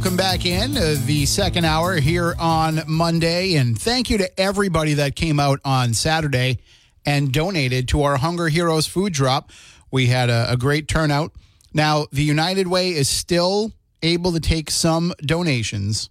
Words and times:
Welcome 0.00 0.16
back 0.16 0.46
in 0.46 0.78
uh, 0.78 0.96
the 1.04 1.26
second 1.26 1.66
hour 1.66 1.96
here 1.96 2.34
on 2.38 2.80
Monday. 2.86 3.56
And 3.56 3.78
thank 3.78 4.08
you 4.08 4.16
to 4.16 4.40
everybody 4.40 4.94
that 4.94 5.14
came 5.14 5.38
out 5.38 5.60
on 5.62 5.92
Saturday 5.92 6.60
and 7.04 7.30
donated 7.30 7.86
to 7.88 8.04
our 8.04 8.16
Hunger 8.16 8.48
Heroes 8.48 8.86
food 8.86 9.12
drop. 9.12 9.52
We 9.90 10.06
had 10.06 10.30
a, 10.30 10.52
a 10.52 10.56
great 10.56 10.88
turnout. 10.88 11.32
Now, 11.74 12.06
the 12.12 12.22
United 12.22 12.66
Way 12.66 12.92
is 12.92 13.10
still 13.10 13.72
able 14.02 14.32
to 14.32 14.40
take 14.40 14.70
some 14.70 15.12
donations, 15.20 16.08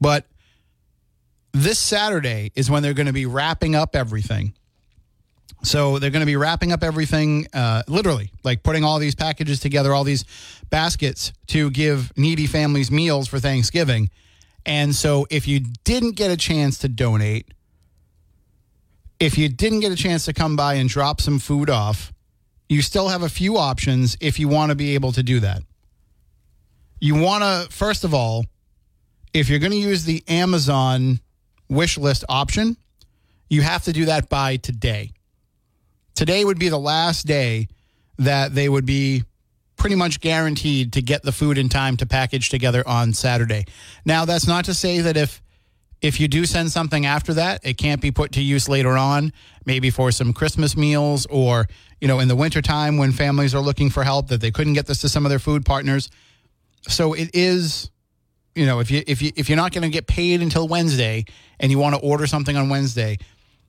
but 0.00 0.28
this 1.50 1.80
Saturday 1.80 2.52
is 2.54 2.70
when 2.70 2.84
they're 2.84 2.94
going 2.94 3.08
to 3.08 3.12
be 3.12 3.26
wrapping 3.26 3.74
up 3.74 3.96
everything. 3.96 4.54
So 5.64 5.98
they're 5.98 6.10
going 6.10 6.20
to 6.20 6.26
be 6.26 6.36
wrapping 6.36 6.72
up 6.72 6.82
everything, 6.82 7.46
uh, 7.54 7.82
literally, 7.88 8.30
like 8.42 8.62
putting 8.62 8.84
all 8.84 8.98
these 8.98 9.14
packages 9.14 9.60
together, 9.60 9.94
all 9.94 10.04
these 10.04 10.24
baskets 10.68 11.32
to 11.48 11.70
give 11.70 12.12
needy 12.16 12.46
families 12.46 12.90
meals 12.90 13.28
for 13.28 13.40
Thanksgiving. 13.40 14.10
And 14.66 14.94
so 14.94 15.26
if 15.30 15.48
you 15.48 15.60
didn't 15.84 16.12
get 16.12 16.30
a 16.30 16.36
chance 16.36 16.78
to 16.78 16.88
donate, 16.88 17.48
if 19.18 19.38
you 19.38 19.48
didn't 19.48 19.80
get 19.80 19.90
a 19.90 19.96
chance 19.96 20.26
to 20.26 20.32
come 20.32 20.54
by 20.54 20.74
and 20.74 20.88
drop 20.88 21.20
some 21.20 21.38
food 21.38 21.70
off, 21.70 22.12
you 22.68 22.82
still 22.82 23.08
have 23.08 23.22
a 23.22 23.28
few 23.28 23.56
options 23.56 24.16
if 24.20 24.38
you 24.38 24.48
want 24.48 24.70
to 24.70 24.74
be 24.74 24.94
able 24.94 25.12
to 25.12 25.22
do 25.22 25.40
that. 25.40 25.62
You 27.00 27.14
want 27.14 27.42
to, 27.42 27.74
first 27.74 28.04
of 28.04 28.12
all, 28.14 28.44
if 29.32 29.48
you're 29.48 29.58
going 29.58 29.72
to 29.72 29.78
use 29.78 30.04
the 30.04 30.22
Amazon 30.28 31.20
wish 31.68 31.98
list 31.98 32.24
option, 32.28 32.76
you 33.48 33.62
have 33.62 33.84
to 33.84 33.92
do 33.92 34.06
that 34.06 34.28
by 34.28 34.56
today. 34.56 35.12
Today 36.14 36.44
would 36.44 36.58
be 36.58 36.68
the 36.68 36.78
last 36.78 37.26
day 37.26 37.68
that 38.18 38.54
they 38.54 38.68
would 38.68 38.86
be 38.86 39.24
pretty 39.76 39.96
much 39.96 40.20
guaranteed 40.20 40.92
to 40.92 41.02
get 41.02 41.22
the 41.22 41.32
food 41.32 41.58
in 41.58 41.68
time 41.68 41.96
to 41.96 42.06
package 42.06 42.48
together 42.48 42.82
on 42.86 43.12
Saturday. 43.12 43.64
Now, 44.04 44.24
that's 44.24 44.46
not 44.46 44.64
to 44.66 44.74
say 44.74 45.00
that 45.00 45.16
if 45.16 45.42
if 46.00 46.20
you 46.20 46.28
do 46.28 46.44
send 46.44 46.70
something 46.70 47.06
after 47.06 47.32
that, 47.34 47.60
it 47.64 47.78
can't 47.78 48.00
be 48.00 48.10
put 48.10 48.32
to 48.32 48.42
use 48.42 48.68
later 48.68 48.90
on, 48.90 49.32
maybe 49.64 49.88
for 49.88 50.10
some 50.10 50.34
Christmas 50.34 50.76
meals 50.76 51.24
or, 51.30 51.66
you 51.98 52.06
know, 52.06 52.20
in 52.20 52.28
the 52.28 52.36
wintertime 52.36 52.98
when 52.98 53.10
families 53.10 53.54
are 53.54 53.62
looking 53.62 53.88
for 53.88 54.04
help 54.04 54.28
that 54.28 54.42
they 54.42 54.50
couldn't 54.50 54.74
get 54.74 54.86
this 54.86 55.00
to 55.00 55.08
some 55.08 55.24
of 55.24 55.30
their 55.30 55.38
food 55.38 55.64
partners. 55.64 56.10
So 56.88 57.14
it 57.14 57.30
is 57.32 57.90
you 58.54 58.66
know, 58.66 58.80
if 58.80 58.90
you 58.90 59.02
if 59.06 59.20
you 59.20 59.32
if 59.36 59.48
you're 59.48 59.56
not 59.56 59.72
going 59.72 59.82
to 59.82 59.88
get 59.88 60.06
paid 60.06 60.40
until 60.40 60.68
Wednesday 60.68 61.24
and 61.58 61.70
you 61.70 61.78
want 61.78 61.94
to 61.94 62.00
order 62.00 62.26
something 62.26 62.56
on 62.56 62.68
Wednesday, 62.68 63.18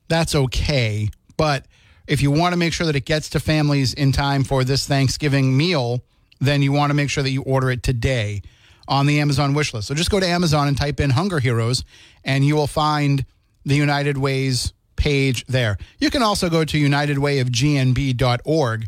that's 0.07 0.35
okay. 0.35 1.09
But 1.37 1.65
if 2.07 2.21
you 2.21 2.31
want 2.31 2.53
to 2.53 2.57
make 2.57 2.73
sure 2.73 2.85
that 2.85 2.95
it 2.95 3.05
gets 3.05 3.29
to 3.29 3.39
families 3.39 3.93
in 3.93 4.11
time 4.11 4.43
for 4.43 4.63
this 4.63 4.87
Thanksgiving 4.87 5.55
meal, 5.55 6.01
then 6.39 6.61
you 6.61 6.71
want 6.71 6.91
to 6.91 6.93
make 6.93 7.09
sure 7.09 7.23
that 7.23 7.31
you 7.31 7.41
order 7.43 7.71
it 7.71 7.83
today 7.83 8.41
on 8.87 9.07
the 9.07 9.19
Amazon 9.19 9.53
wish 9.53 9.73
list. 9.73 9.87
So 9.87 9.95
just 9.95 10.11
go 10.11 10.19
to 10.19 10.27
Amazon 10.27 10.67
and 10.67 10.77
type 10.77 10.99
in 10.99 11.11
Hunger 11.11 11.39
Heroes, 11.39 11.83
and 12.23 12.45
you 12.45 12.55
will 12.55 12.67
find 12.67 13.25
the 13.65 13.75
United 13.75 14.17
Ways 14.17 14.73
page 14.95 15.45
there. 15.47 15.77
You 15.99 16.11
can 16.11 16.21
also 16.21 16.49
go 16.49 16.63
to 16.63 16.77
unitedwayofgnb.org. 16.77 18.87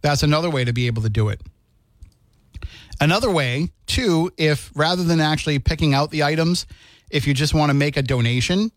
That's 0.00 0.22
another 0.22 0.50
way 0.50 0.64
to 0.64 0.72
be 0.72 0.86
able 0.86 1.02
to 1.02 1.10
do 1.10 1.28
it. 1.28 1.40
Another 3.00 3.30
way, 3.30 3.70
too, 3.86 4.30
if 4.36 4.70
rather 4.74 5.02
than 5.02 5.20
actually 5.20 5.58
picking 5.58 5.94
out 5.94 6.10
the 6.10 6.22
items, 6.22 6.66
if 7.10 7.26
you 7.26 7.34
just 7.34 7.54
want 7.54 7.70
to 7.70 7.74
make 7.74 7.96
a 7.96 8.02
donation, 8.02 8.70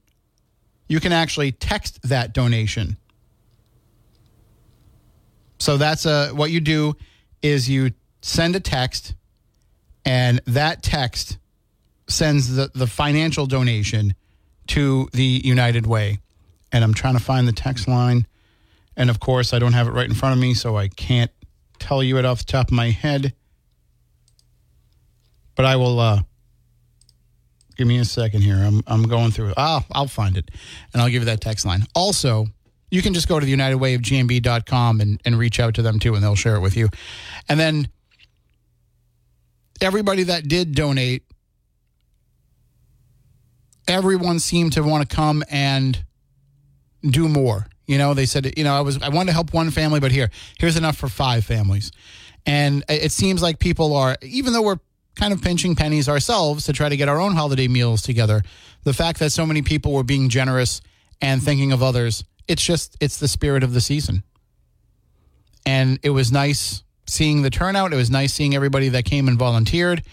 you 0.88 1.00
can 1.00 1.12
actually 1.12 1.52
text 1.52 2.00
that 2.04 2.34
donation. 2.34 2.98
So 5.66 5.78
that's 5.78 6.06
a, 6.06 6.28
what 6.28 6.52
you 6.52 6.60
do 6.60 6.96
is 7.42 7.68
you 7.68 7.90
send 8.22 8.56
a 8.56 8.60
text, 8.60 9.16
and 10.06 10.40
that 10.46 10.84
text 10.84 11.40
sends 12.08 12.56
the, 12.56 12.70
the 12.76 12.86
financial 12.86 13.48
donation 13.48 14.14
to 14.68 15.10
the 15.12 15.42
United 15.44 15.88
Way. 15.88 16.20
And 16.72 16.84
I'm 16.84 16.94
trying 16.94 17.16
to 17.16 17.20
find 17.20 17.48
the 17.48 17.52
text 17.52 17.88
line. 17.88 18.28
And 18.96 19.10
of 19.10 19.20
course, 19.20 19.56
I 19.56 19.58
don't 19.58 19.74
have 19.74 19.88
it 19.88 19.94
right 19.94 20.08
in 20.08 20.14
front 20.14 20.34
of 20.34 20.40
me, 20.40 20.54
so 20.54 20.78
I 20.78 20.88
can't 20.88 21.32
tell 21.80 22.04
you 22.04 22.20
it 22.20 22.26
off 22.26 22.46
the 22.46 22.52
top 22.52 22.68
of 22.68 22.74
my 22.74 22.92
head. 22.92 23.34
But 25.56 25.66
I 25.66 25.78
will 25.78 26.00
uh, 26.00 26.22
give 27.76 27.88
me 27.88 27.98
a 27.98 28.06
second 28.06 28.42
here. 28.42 28.58
I'm 28.58 28.84
I'm 28.86 29.08
going 29.08 29.32
through. 29.32 29.56
Ah, 29.58 29.84
I'll 29.92 30.06
find 30.06 30.38
it, 30.38 30.52
and 30.94 31.02
I'll 31.02 31.10
give 31.10 31.24
you 31.24 31.26
that 31.26 31.42
text 31.42 31.66
line. 31.66 31.88
Also, 31.96 32.46
you 32.90 33.02
can 33.02 33.14
just 33.14 33.28
go 33.28 33.40
to 33.40 33.46
the 33.46 33.54
UnitedWayOfGNB.com 33.54 35.02
and 35.02 35.22
and 35.26 35.38
reach 35.38 35.60
out 35.60 35.76
to 35.76 35.82
them 35.82 36.00
too, 36.00 36.16
and 36.16 36.24
they'll 36.24 36.36
share 36.36 36.56
it 36.56 36.62
with 36.62 36.78
you. 36.78 36.90
And 37.50 37.60
then 37.60 37.90
everybody 39.82 40.24
that 40.24 40.48
did 40.48 40.76
donate, 40.76 41.24
everyone 43.88 44.40
seemed 44.40 44.74
to 44.74 44.84
want 44.84 45.08
to 45.08 45.16
come 45.16 45.44
and 45.50 46.04
do 47.04 47.28
more. 47.28 47.68
You 47.88 47.98
know, 47.98 48.14
they 48.14 48.26
said, 48.26 48.58
you 48.58 48.64
know, 48.64 48.76
I 48.76 48.82
was 48.82 49.02
I 49.02 49.10
wanted 49.10 49.28
to 49.28 49.34
help 49.34 49.54
one 49.54 49.70
family, 49.72 50.00
but 50.00 50.12
here, 50.12 50.32
here's 50.60 50.78
enough 50.78 50.98
for 50.98 51.08
five 51.08 51.46
families. 51.46 51.92
And 52.46 52.84
it 52.90 53.12
seems 53.12 53.42
like 53.42 53.60
people 53.60 53.96
are, 53.96 54.18
even 54.22 54.54
though 54.54 54.62
we're 54.62 54.80
kind 55.16 55.34
of 55.34 55.42
pinching 55.42 55.76
pennies 55.76 56.08
ourselves 56.10 56.66
to 56.66 56.74
try 56.74 56.90
to 56.90 56.98
get 56.98 57.10
our 57.10 57.20
own 57.20 57.34
holiday 57.34 57.68
meals 57.68 58.02
together. 58.02 58.42
The 58.84 58.94
fact 58.94 59.20
that 59.20 59.32
so 59.32 59.46
many 59.46 59.62
people 59.62 59.94
were 59.94 60.04
being 60.04 60.30
generous 60.30 60.82
and 61.22 61.42
thinking 61.42 61.72
of 61.72 61.82
others, 61.82 62.24
it's 62.48 62.64
just, 62.64 62.96
it's 63.00 63.18
the 63.18 63.28
spirit 63.28 63.64
of 63.64 63.74
the 63.74 63.82
season. 63.82 64.24
And 65.66 66.00
it 66.04 66.12
was 66.12 66.32
nice 66.32 66.84
seeing 67.08 67.42
the 67.42 67.50
turnout. 67.50 67.94
It 67.94 67.98
was 67.98 68.12
nice 68.12 68.34
seeing 68.34 68.56
everybody 68.56 68.90
that 68.90 69.06
came 69.06 69.28
and 69.28 69.38
volunteered. 69.38 70.04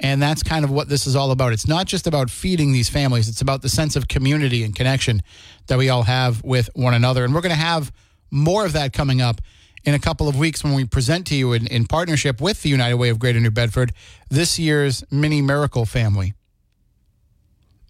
And 0.00 0.20
that's 0.20 0.42
kind 0.42 0.64
of 0.64 0.70
what 0.70 0.88
this 0.88 1.06
is 1.06 1.14
all 1.14 1.30
about. 1.30 1.52
It's 1.52 1.68
not 1.68 1.86
just 1.86 2.06
about 2.06 2.30
feeding 2.30 2.72
these 2.72 2.88
families, 2.88 3.28
it's 3.28 3.40
about 3.40 3.62
the 3.62 3.68
sense 3.68 3.96
of 3.96 4.08
community 4.08 4.64
and 4.64 4.74
connection 4.74 5.22
that 5.68 5.78
we 5.78 5.88
all 5.88 6.02
have 6.02 6.42
with 6.42 6.68
one 6.74 6.94
another. 6.94 7.24
And 7.24 7.34
we're 7.34 7.42
going 7.42 7.50
to 7.50 7.56
have 7.56 7.92
more 8.30 8.66
of 8.66 8.72
that 8.72 8.92
coming 8.92 9.20
up 9.20 9.40
in 9.84 9.94
a 9.94 9.98
couple 9.98 10.28
of 10.28 10.36
weeks 10.36 10.64
when 10.64 10.74
we 10.74 10.84
present 10.84 11.26
to 11.28 11.34
you 11.34 11.52
in, 11.52 11.66
in 11.68 11.86
partnership 11.86 12.40
with 12.40 12.62
the 12.62 12.70
United 12.70 12.96
Way 12.96 13.10
of 13.10 13.18
Greater 13.18 13.38
New 13.38 13.50
Bedford 13.50 13.92
this 14.30 14.58
year's 14.58 15.04
Mini 15.10 15.42
Miracle 15.42 15.84
Family. 15.84 16.34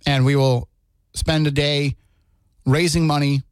And 0.06 0.24
we 0.24 0.36
will 0.36 0.68
spend 1.14 1.46
a 1.46 1.50
day 1.50 1.96
raising 2.66 3.06
money 3.06 3.42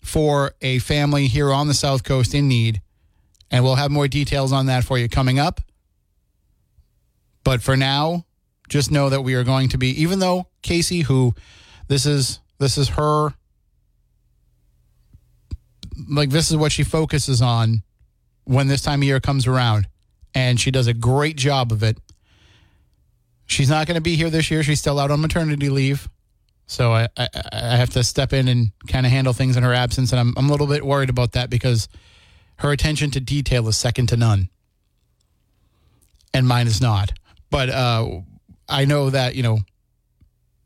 for 0.00 0.52
a 0.60 0.78
family 0.78 1.26
here 1.26 1.52
on 1.52 1.68
the 1.68 1.74
South 1.74 2.04
Coast 2.04 2.34
in 2.34 2.48
need. 2.48 2.80
And 3.50 3.64
we'll 3.64 3.74
have 3.76 3.90
more 3.90 4.08
details 4.08 4.52
on 4.52 4.66
that 4.66 4.84
for 4.84 4.98
you 4.98 5.08
coming 5.08 5.38
up. 5.38 5.60
But 7.42 7.62
for 7.62 7.76
now, 7.76 8.26
just 8.68 8.90
know 8.90 9.08
that 9.08 9.22
we 9.22 9.34
are 9.34 9.44
going 9.44 9.68
to 9.70 9.78
be, 9.78 9.88
even 10.00 10.20
though 10.20 10.46
Casey, 10.62 11.00
who 11.00 11.34
this 11.88 12.06
is 12.06 12.38
this 12.58 12.78
is 12.78 12.90
her 12.90 13.34
like 16.08 16.30
this 16.30 16.50
is 16.50 16.56
what 16.56 16.72
she 16.72 16.84
focuses 16.84 17.42
on 17.42 17.82
when 18.44 18.68
this 18.68 18.82
time 18.82 19.00
of 19.00 19.04
year 19.04 19.20
comes 19.20 19.46
around 19.46 19.88
and 20.34 20.60
she 20.60 20.70
does 20.70 20.86
a 20.86 20.94
great 20.94 21.36
job 21.36 21.72
of 21.72 21.82
it 21.82 21.98
she's 23.46 23.68
not 23.68 23.86
going 23.86 23.96
to 23.96 24.00
be 24.00 24.14
here 24.14 24.30
this 24.30 24.50
year 24.50 24.62
she's 24.62 24.78
still 24.78 24.98
out 24.98 25.10
on 25.10 25.20
maternity 25.20 25.68
leave 25.68 26.08
so 26.70 26.92
I, 26.92 27.08
I, 27.16 27.28
I 27.52 27.76
have 27.76 27.90
to 27.90 28.04
step 28.04 28.32
in 28.32 28.48
and 28.48 28.70
kind 28.86 29.06
of 29.06 29.12
handle 29.12 29.32
things 29.32 29.56
in 29.56 29.62
her 29.62 29.74
absence 29.74 30.12
and 30.12 30.20
I'm, 30.20 30.34
I'm 30.36 30.48
a 30.48 30.50
little 30.50 30.66
bit 30.66 30.84
worried 30.84 31.10
about 31.10 31.32
that 31.32 31.50
because 31.50 31.88
her 32.56 32.70
attention 32.72 33.10
to 33.12 33.20
detail 33.20 33.66
is 33.68 33.76
second 33.76 34.08
to 34.08 34.16
none 34.16 34.48
and 36.32 36.46
mine 36.46 36.66
is 36.66 36.80
not 36.80 37.12
but 37.50 37.68
uh, 37.68 38.20
i 38.68 38.84
know 38.84 39.10
that 39.10 39.34
you 39.34 39.42
know 39.42 39.58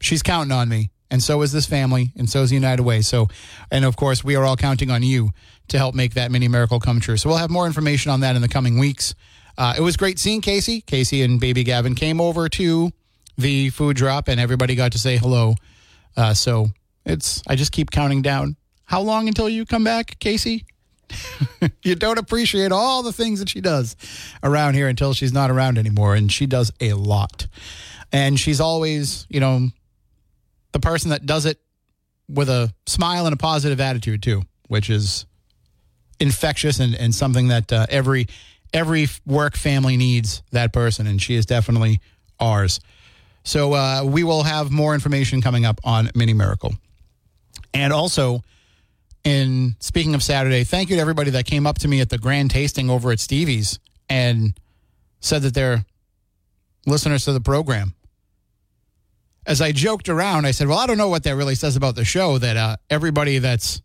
she's 0.01 0.23
counting 0.23 0.53
on 0.53 0.69
me 0.69 0.91
and 1.15 1.23
so 1.23 1.43
is 1.43 1.53
this 1.53 1.65
family, 1.65 2.11
and 2.17 2.29
so 2.29 2.43
is 2.43 2.51
United 2.51 2.83
Way. 2.83 3.01
So, 3.01 3.29
and 3.71 3.85
of 3.85 3.95
course, 3.95 4.25
we 4.25 4.35
are 4.35 4.43
all 4.43 4.57
counting 4.57 4.91
on 4.91 5.05
you 5.05 5.31
to 5.69 5.79
help 5.79 5.95
make 5.95 6.15
that 6.15 6.33
mini 6.33 6.49
miracle 6.49 6.81
come 6.81 6.99
true. 6.99 7.17
So 7.17 7.29
we'll 7.29 7.39
have 7.39 7.51
more 7.51 7.67
information 7.67 8.11
on 8.11 8.19
that 8.21 8.35
in 8.35 8.43
the 8.43 8.49
coming 8.49 8.79
weeks. 8.79 9.15
Uh, 9.57 9.75
it 9.79 9.81
was 9.81 9.97
great 9.97 10.19
seeing 10.19 10.41
Casey. 10.41 10.81
Casey 10.81 11.23
and 11.23 11.39
baby 11.39 11.63
Gavin 11.63 11.95
came 11.95 12.21
over 12.21 12.49
to 12.49 12.91
the 13.39 13.71
food 13.71 13.97
drop, 13.97 14.27
and 14.27 14.41
everybody 14.41 14.75
got 14.75 14.91
to 14.91 14.99
say 14.99 15.17
hello. 15.17 15.55
Uh, 16.17 16.35
so 16.35 16.69
it's 17.05 17.43
I 17.47 17.57
just 17.57 17.73
keep 17.73 17.91
counting 17.91 18.23
down. 18.23 18.57
How 18.85 19.01
long 19.01 19.29
until 19.29 19.49
you 19.49 19.65
come 19.65 19.85
back, 19.85 20.19
Casey? 20.19 20.67
you 21.83 21.95
don't 21.95 22.19
appreciate 22.19 22.73
all 22.73 23.03
the 23.03 23.13
things 23.13 23.41
that 23.41 23.49
she 23.49 23.61
does 23.61 23.97
around 24.43 24.75
here 24.75 24.89
until 24.89 25.13
she's 25.13 25.33
not 25.33 25.51
around 25.51 25.79
anymore. 25.79 26.15
And 26.15 26.31
she 26.31 26.47
does 26.47 26.73
a 26.81 26.93
lot. 26.93 27.47
And 28.13 28.39
she's 28.39 28.61
always, 28.61 29.27
you 29.29 29.41
know, 29.41 29.69
the 30.73 30.81
person 30.81 31.11
that 31.11 31.27
does 31.27 31.47
it 31.47 31.59
with 32.29 32.49
a 32.49 32.73
smile 32.87 33.27
and 33.27 33.35
a 33.35 33.37
positive 33.37 33.81
attitude, 33.81 34.23
too, 34.23 34.43
which 34.69 34.91
is 34.91 35.27
infectious 36.21 36.81
and, 36.81 36.95
and 36.95 37.15
something 37.15 37.49
that 37.49 37.73
uh, 37.73 37.87
every 37.89 38.27
every 38.73 39.07
work 39.25 39.57
family 39.57 39.97
needs 39.97 40.43
that 40.51 40.73
person. 40.73 41.07
And 41.07 41.21
she 41.21 41.35
is 41.35 41.47
definitely 41.47 42.01
ours. 42.41 42.81
So 43.45 43.75
uh, 43.75 44.05
we 44.05 44.25
will 44.25 44.43
have 44.43 44.71
more 44.71 44.95
information 44.95 45.43
coming 45.43 45.65
up 45.65 45.81
on 45.85 46.11
Mini 46.15 46.33
Miracle. 46.33 46.75
And 47.75 47.93
also, 47.93 48.43
in 49.23 49.77
speaking 49.81 50.15
of 50.15 50.23
Saturday, 50.23 50.65
thank 50.65 50.89
you 50.91 50.97
to 50.97 51.03
everybody 51.03 51.31
that 51.33 51.45
came 51.45 51.67
up 51.67 51.79
to 51.79 51.89
me 51.89 52.01
at 52.01 52.09
the 52.09 52.19
grand 52.19 52.51
tasting 52.51 52.89
over 52.89 53.13
at 53.13 53.21
Stevie's 53.21 53.79
and 54.09 54.59
said 55.21 55.43
that 55.43 55.55
they're 55.55 55.85
listeners 56.87 57.25
to 57.27 57.33
the 57.33 57.41
program. 57.41 57.95
As 59.47 59.61
I 59.61 59.73
joked 59.73 60.09
around, 60.09 60.47
I 60.47 60.53
said, 60.53 60.69
"Well, 60.69 60.79
I 60.79 60.87
don't 60.87 60.97
know 60.97 61.11
what 61.11 61.25
that 61.25 61.37
really 61.37 61.55
says 61.55 61.77
about 61.77 61.97
the 61.97 62.05
show. 62.05 62.39
That 62.39 62.57
uh, 62.57 62.77
everybody 62.89 63.39
that's 63.39 63.83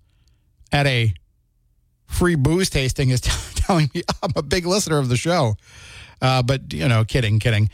at 0.72 0.88
a 0.88 1.14
free 2.08 2.36
booze 2.36 2.70
tasting 2.70 3.10
is 3.10 3.20
telling 3.56 3.90
me 3.94 4.04
I'm 4.24 4.32
a 4.38 4.42
big 4.42 4.66
listener 4.66 5.00
of 5.00 5.10
the 5.10 5.18
show." 5.18 5.58
Uh, 6.22 6.44
but 6.44 6.72
you 6.74 6.88
know, 6.88 7.04
kidding, 7.04 7.40
kidding. 7.40 7.70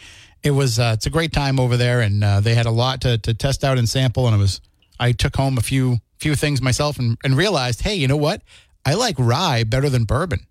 It 0.45 0.51
was 0.51 0.77
uh, 0.77 0.91
it's 0.93 1.07
a 1.07 1.09
great 1.09 1.33
time 1.33 1.59
over 1.59 1.75
there, 1.75 2.01
and 2.01 2.23
uh, 2.23 2.39
they 2.39 2.53
had 2.53 2.67
a 2.67 2.71
lot 2.71 3.01
to 3.01 3.17
to 3.17 3.33
test 3.33 3.63
out 3.63 3.79
and 3.79 3.89
sample, 3.89 4.27
and 4.27 4.35
it 4.35 4.39
was. 4.39 4.61
I 4.97 5.11
took 5.11 5.35
home 5.35 5.57
a 5.57 5.61
few 5.61 5.97
few 6.19 6.35
things 6.35 6.61
myself 6.61 6.99
and, 6.99 7.17
and 7.23 7.35
realized, 7.35 7.81
hey, 7.81 7.95
you 7.95 8.07
know 8.07 8.15
what? 8.15 8.41
I 8.85 8.93
like 8.93 9.15
rye 9.17 9.63
better 9.63 9.89
than 9.89 10.05
bourbon. 10.05 10.45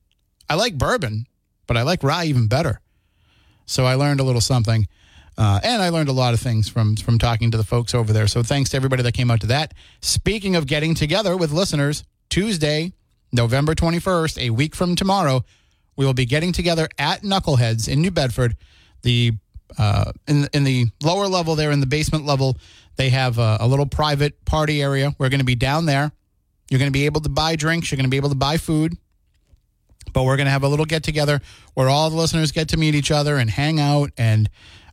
I 0.51 0.57
like 0.57 0.77
bourbon, 0.77 1.27
but 1.67 1.77
I 1.77 1.83
like 1.83 2.03
rye 2.03 2.25
even 2.25 2.49
better. 2.49 2.81
So 3.67 3.87
I 3.87 3.95
learned 3.95 4.21
a 4.21 4.25
little 4.25 4.41
something. 4.41 4.87
Uh, 5.39 5.61
and 5.65 5.81
I 5.81 5.89
learned 5.89 6.09
a 6.09 6.13
lot 6.13 6.35
of 6.35 6.41
things 6.41 6.69
from 6.69 6.97
from 6.97 7.19
talking 7.19 7.53
to 7.53 7.57
the 7.57 7.65
folks 7.65 7.95
over 7.95 8.13
there. 8.13 8.27
So 8.27 8.43
thanks 8.43 8.71
to 8.71 8.77
everybody 8.77 9.05
that 9.05 9.15
came 9.15 9.31
out 9.31 9.41
to 9.43 9.47
that. 9.47 9.75
Speaking 10.01 10.57
of 10.57 10.67
getting 10.67 10.95
together 10.95 11.37
with 11.37 11.53
listeners, 11.53 12.03
Tuesday, 12.31 12.93
November 13.33 13.75
21st, 13.75 14.43
a 14.43 14.51
week 14.51 14.75
from 14.75 14.97
tomorrow, 14.97 15.45
we 15.97 16.05
will 16.05 16.15
be 16.15 16.27
getting 16.27 16.53
together 16.53 16.89
at 16.99 17.23
Knuckleheads 17.23 17.89
in 17.89 18.01
New 18.01 18.11
Bedford. 18.11 18.57
The 19.03 19.33
uh, 19.79 20.13
in 20.27 20.49
in 20.53 20.65
the 20.65 20.87
lower 21.03 21.27
level 21.27 21.55
there, 21.55 21.71
in 21.71 21.81
the 21.81 21.87
basement 21.87 22.25
level, 22.25 22.57
they 22.97 23.11
have 23.11 23.39
a, 23.39 23.59
a 23.61 23.67
little 23.67 23.87
private 23.87 24.45
party 24.45 24.83
area. 24.83 25.15
We're 25.19 25.29
going 25.29 25.41
to 25.41 25.45
be 25.45 25.55
down 25.55 25.87
there. 25.87 26.13
You're 26.71 26.79
going 26.79 26.91
to 26.91 26.93
be 26.93 27.07
able 27.07 27.21
to 27.23 27.29
buy 27.29 27.57
drinks. 27.57 27.91
You're 27.91 27.97
going 27.97 28.07
to 28.07 28.11
be 28.11 28.17
able 28.17 28.31
to 28.31 28.35
buy 28.35 28.57
food. 28.57 28.97
But 30.13 30.25
we're 30.25 30.37
going 30.37 30.47
to 30.47 30.53
have 30.53 30.63
a 30.63 30.69
little 30.69 30.87
get 30.87 31.03
together 31.03 31.41
where 31.75 31.89
all 31.89 32.09
the 32.09 32.17
listeners 32.17 32.53
get 32.53 32.69
to 32.69 32.77
meet 32.77 32.95
each 32.95 33.11
other 33.11 33.37
and 33.37 33.51
hang 33.51 33.81
out 33.81 34.11
and 34.17 34.49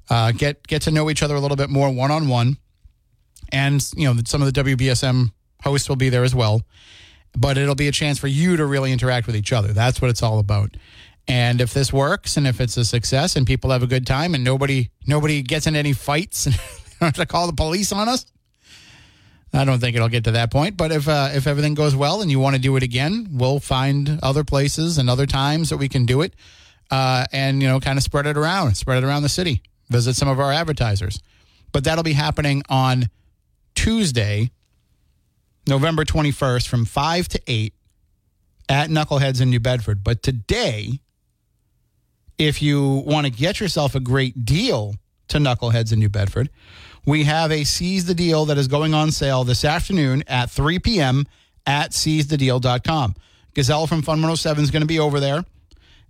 uh, 0.10 0.32
get 0.32 0.66
get 0.68 0.84
to 0.84 0.92
know 0.92 1.10
each 1.10 1.22
other 1.22 1.36
a 1.36 1.40
little 1.40 1.58
bit 1.58 1.70
more 1.70 1.92
one 1.94 2.12
on 2.12 2.28
one. 2.28 2.58
And 3.52 3.86
you 3.96 4.12
know, 4.12 4.20
some 4.26 4.42
of 4.42 4.52
the 4.52 4.64
WBSM 4.64 5.32
hosts 5.64 5.88
will 5.88 5.96
be 5.96 6.10
there 6.10 6.24
as 6.24 6.34
well. 6.34 6.62
But 7.38 7.58
it'll 7.58 7.76
be 7.76 7.88
a 7.88 7.94
chance 7.94 8.18
for 8.18 8.28
you 8.28 8.58
to 8.58 8.66
really 8.66 8.92
interact 8.92 9.26
with 9.26 9.36
each 9.36 9.54
other. 9.54 9.72
That's 9.72 10.02
what 10.02 10.10
it's 10.10 10.22
all 10.22 10.40
about. 10.40 10.76
And 11.28 11.62
if 11.62 11.74
this 11.74 11.94
works 11.94 12.36
and 12.38 12.48
if 12.48 12.60
it's 12.60 12.78
a 12.78 12.86
success 12.86 13.36
and 13.36 13.46
people 13.46 13.70
have 13.72 13.84
a 13.84 13.88
good 13.88 14.06
time 14.06 14.34
and 14.34 14.44
nobody 14.44 14.90
nobody 15.06 15.42
gets 15.42 15.68
in 15.68 15.76
any 15.76 15.94
fights 15.94 16.46
and 16.46 16.56
have 17.00 17.14
to 17.16 17.26
call 17.26 17.48
the 17.48 17.54
police 17.54 17.92
on 17.92 18.08
us. 18.08 18.26
I 19.54 19.66
don't 19.66 19.80
think 19.80 19.96
it'll 19.96 20.08
get 20.08 20.24
to 20.26 20.32
that 20.32 20.50
point, 20.50 20.78
but 20.78 20.92
if 20.92 21.10
uh, 21.10 21.30
if 21.34 21.46
everything 21.46 21.74
goes 21.74 21.94
well 21.94 22.22
and 22.22 22.32
you 22.32 22.40
want 22.40 22.56
to 22.56 22.62
do 22.62 22.76
it 22.78 22.84
again, 22.84 23.28
we'll 23.32 23.60
find 23.60 24.20
other 24.24 24.46
places 24.46 24.98
and 24.98 25.10
other 25.10 25.26
times 25.26 25.70
that 25.70 25.78
we 25.78 25.90
can 25.90 26.06
do 26.06 26.22
it, 26.22 26.34
uh, 26.90 27.26
and 27.34 27.62
you 27.62 27.68
know, 27.68 27.80
kind 27.82 27.98
of 27.98 28.04
spread 28.04 28.26
it 28.28 28.38
around, 28.38 28.76
spread 28.76 29.04
it 29.04 29.06
around 29.06 29.24
the 29.24 29.30
city. 29.30 29.62
Visit 29.90 30.16
some 30.16 30.30
of 30.30 30.40
our 30.40 30.54
advertisers, 30.54 31.22
but 31.74 31.84
that'll 31.84 32.04
be 32.04 32.14
happening 32.14 32.64
on 32.70 33.10
Tuesday, 33.76 34.52
November 35.68 36.06
twenty 36.06 36.32
first, 36.32 36.70
from 36.70 36.86
five 36.86 37.28
to 37.28 37.42
eight 37.46 37.74
at 38.70 38.90
Knuckleheads 38.90 39.42
in 39.42 39.50
New 39.50 39.60
Bedford. 39.60 40.02
But 40.02 40.24
today, 40.24 41.02
if 42.42 42.60
you 42.60 43.04
want 43.06 43.28
to 43.28 43.32
get 43.32 43.60
yourself 43.60 43.94
a 43.94 44.00
great 44.00 44.46
deal 44.46 44.96
to 45.28 45.38
Knuckleheads 45.38 45.94
in 45.94 46.00
New 46.00 46.10
Bedford. 46.10 46.50
We 47.06 47.24
have 47.26 47.52
a 47.52 47.64
Seize 47.64 48.06
the 48.06 48.16
Deal 48.16 48.46
that 48.46 48.58
is 48.58 48.68
going 48.68 48.96
on 48.96 49.12
sale 49.12 49.44
this 49.44 49.64
afternoon 49.64 50.24
at 50.26 50.50
3 50.50 50.80
p.m. 50.80 51.28
at 51.68 51.92
seizethedeal.com. 51.92 53.14
Gazelle 53.54 53.86
from 53.86 54.02
Fun 54.02 54.18
107 54.18 54.64
is 54.64 54.72
going 54.72 54.82
to 54.82 54.88
be 54.88 55.00
over 55.00 55.20
there, 55.20 55.46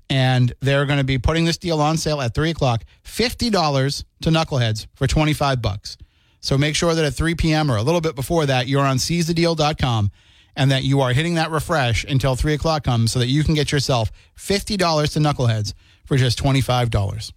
and 0.09 0.53
they're 0.61 0.85
going 0.85 0.99
to 0.99 1.03
be 1.03 1.17
putting 1.17 1.43
this 1.43 1.57
deal 1.57 1.81
on 1.81 1.97
sale 1.97 2.21
at 2.21 2.33
3 2.33 2.51
o'clock. 2.51 2.85
$50 3.03 4.03
to 4.21 4.29
Knuckleheads 4.29 4.87
for 4.95 5.07
25 5.07 5.61
bucks. 5.61 5.97
So 6.39 6.57
make 6.57 6.75
sure 6.77 6.95
that 6.95 7.03
at 7.03 7.13
3 7.13 7.35
p.m. 7.35 7.69
or 7.69 7.75
a 7.75 7.83
little 7.83 8.01
bit 8.01 8.15
before 8.15 8.45
that, 8.45 8.67
you're 8.67 8.85
on 8.85 8.97
seizethedeal.com 8.97 10.11
and 10.55 10.71
that 10.71 10.83
you 10.83 11.01
are 11.01 11.11
hitting 11.11 11.35
that 11.35 11.51
refresh 11.51 12.05
until 12.05 12.37
3 12.37 12.53
o'clock 12.53 12.85
comes 12.85 13.11
so 13.11 13.19
that 13.19 13.27
you 13.27 13.43
can 13.43 13.53
get 13.53 13.73
yourself 13.73 14.11
$50 14.37 14.77
to 15.13 15.19
Knuckleheads 15.19 15.73
for 16.06 16.18
just 16.18 16.42
$25. 16.42 17.33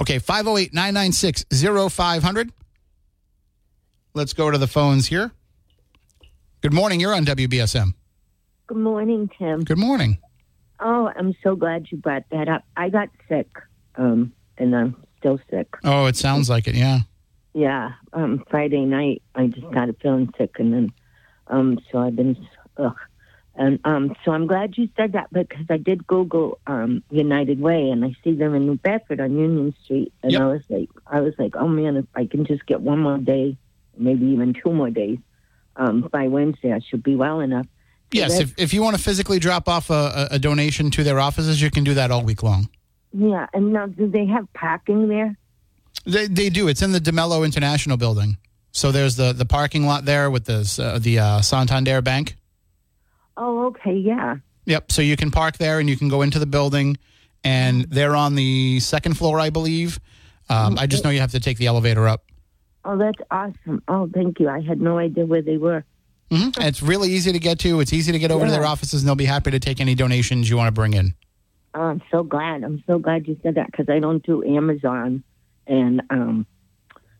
Okay, 0.00 0.18
508 0.18 0.74
996 0.74 1.44
0500. 1.92 2.52
Let's 4.14 4.32
go 4.32 4.50
to 4.50 4.58
the 4.58 4.66
phones 4.66 5.06
here. 5.06 5.32
Good 6.60 6.72
morning. 6.72 7.00
You're 7.00 7.14
on 7.14 7.24
WBSM. 7.24 7.94
Good 8.66 8.78
morning, 8.78 9.28
Tim. 9.38 9.64
Good 9.64 9.78
morning. 9.78 10.18
Oh, 10.80 11.10
I'm 11.16 11.34
so 11.42 11.56
glad 11.56 11.86
you 11.90 11.98
brought 11.98 12.24
that 12.30 12.48
up. 12.48 12.64
I 12.76 12.88
got 12.88 13.08
sick, 13.28 13.48
um, 13.96 14.32
and 14.56 14.74
I'm 14.74 14.96
still 15.18 15.38
sick. 15.50 15.68
Oh, 15.84 16.06
it 16.06 16.16
sounds 16.16 16.48
like 16.48 16.66
it, 16.66 16.74
yeah. 16.74 17.00
Yeah, 17.52 17.92
um, 18.12 18.44
Friday 18.50 18.84
night, 18.84 19.22
I 19.34 19.46
just 19.48 19.66
started 19.68 19.96
feeling 20.02 20.32
sick, 20.36 20.56
and 20.58 20.72
then, 20.72 20.92
um, 21.48 21.78
so 21.90 21.98
I've 21.98 22.16
been, 22.16 22.36
ugh. 22.78 22.96
And 23.56 23.78
um, 23.84 24.16
so 24.24 24.32
I'm 24.32 24.46
glad 24.46 24.76
you 24.76 24.88
said 24.96 25.12
that 25.12 25.32
because 25.32 25.66
I 25.70 25.76
did 25.76 26.06
Google 26.06 26.58
um, 26.66 27.04
United 27.10 27.60
Way 27.60 27.90
and 27.90 28.04
I 28.04 28.16
see 28.24 28.34
them 28.34 28.54
in 28.54 28.66
New 28.66 28.76
Bedford 28.76 29.20
on 29.20 29.36
Union 29.36 29.74
Street, 29.84 30.12
and 30.22 30.32
Yep. 30.32 30.40
I 30.40 30.46
was 30.46 30.62
like, 30.68 30.90
I 31.06 31.20
was 31.20 31.34
like, 31.38 31.54
oh 31.54 31.68
man, 31.68 31.96
if 31.96 32.06
I 32.14 32.26
can 32.26 32.44
just 32.44 32.66
get 32.66 32.80
one 32.80 32.98
more 32.98 33.18
day, 33.18 33.56
maybe 33.96 34.26
even 34.26 34.54
two 34.54 34.72
more 34.72 34.90
days 34.90 35.18
um, 35.76 36.08
by 36.10 36.26
Wednesday, 36.26 36.72
I 36.72 36.80
should 36.80 37.02
be 37.02 37.14
well 37.14 37.40
enough. 37.40 37.66
So 37.66 38.18
Yes, 38.18 38.40
if, 38.40 38.54
if 38.58 38.74
you 38.74 38.82
want 38.82 38.96
to 38.96 39.02
physically 39.02 39.38
drop 39.38 39.68
off 39.68 39.90
a, 39.90 40.28
a, 40.32 40.38
donation 40.38 40.90
to 40.92 41.02
their 41.04 41.18
offices, 41.18 41.60
you 41.60 41.70
can 41.70 41.84
do 41.84 41.94
that 41.94 42.10
all 42.10 42.22
week 42.22 42.42
long. 42.42 42.68
yeah. 43.12 43.46
And 43.52 43.72
now, 43.72 43.86
do 43.86 44.08
they 44.08 44.26
have 44.26 44.52
parking 44.52 45.08
there? 45.08 45.36
They, 46.04 46.26
they 46.26 46.50
do. 46.50 46.68
It's 46.68 46.82
in 46.82 46.92
the 46.92 47.00
DeMello 47.00 47.44
International 47.44 47.96
Building. 47.96 48.36
So 48.72 48.92
there's 48.92 49.16
the, 49.16 49.32
the 49.32 49.46
parking 49.46 49.86
lot 49.86 50.04
there 50.04 50.30
with 50.30 50.44
the, 50.44 50.80
uh, 50.80 50.98
the 50.98 51.18
uh, 51.18 51.40
Santander 51.40 52.02
Bank. 52.02 52.36
Oh, 53.36 53.66
okay, 53.66 53.94
yeah. 53.94 54.36
Yep. 54.66 54.92
So 54.92 55.02
you 55.02 55.16
can 55.16 55.30
park 55.30 55.58
there 55.58 55.78
and 55.78 55.88
you 55.88 55.96
can 55.96 56.08
go 56.08 56.22
into 56.22 56.38
the 56.38 56.46
building, 56.46 56.96
and 57.42 57.84
they're 57.90 58.16
on 58.16 58.34
the 58.34 58.80
second 58.80 59.16
floor, 59.18 59.38
I 59.40 59.50
believe. 59.50 59.98
Um, 60.48 60.78
I 60.78 60.86
just 60.86 61.04
know 61.04 61.10
you 61.10 61.20
have 61.20 61.32
to 61.32 61.40
take 61.40 61.58
the 61.58 61.66
elevator 61.66 62.06
up. 62.06 62.24
Oh, 62.84 62.98
that's 62.98 63.18
awesome. 63.30 63.82
Oh, 63.88 64.08
thank 64.12 64.38
you. 64.40 64.48
I 64.48 64.60
had 64.60 64.80
no 64.80 64.98
idea 64.98 65.24
where 65.24 65.40
they 65.42 65.56
were. 65.56 65.84
hmm 66.30 66.48
it's 66.58 66.82
really 66.82 67.10
easy 67.10 67.32
to 67.32 67.38
get 67.38 67.58
to. 67.60 67.80
It's 67.80 67.92
easy 67.92 68.12
to 68.12 68.18
get 68.18 68.30
over 68.30 68.44
to 68.44 68.50
their 68.50 68.66
offices, 68.66 69.02
and 69.02 69.08
they'll 69.08 69.14
be 69.14 69.24
happy 69.24 69.50
to 69.50 69.58
take 69.58 69.80
any 69.80 69.94
donations 69.94 70.48
you 70.50 70.56
want 70.56 70.68
to 70.68 70.72
bring 70.72 70.92
in. 70.94 71.14
Oh, 71.74 71.80
I'm 71.80 72.02
so 72.10 72.22
glad. 72.22 72.62
I'm 72.62 72.84
so 72.86 72.98
glad 72.98 73.26
you 73.26 73.38
said 73.42 73.56
that 73.56 73.70
because 73.70 73.88
I 73.88 73.98
don't 74.00 74.22
do 74.24 74.44
Amazon, 74.44 75.24
and 75.66 76.02
um, 76.10 76.46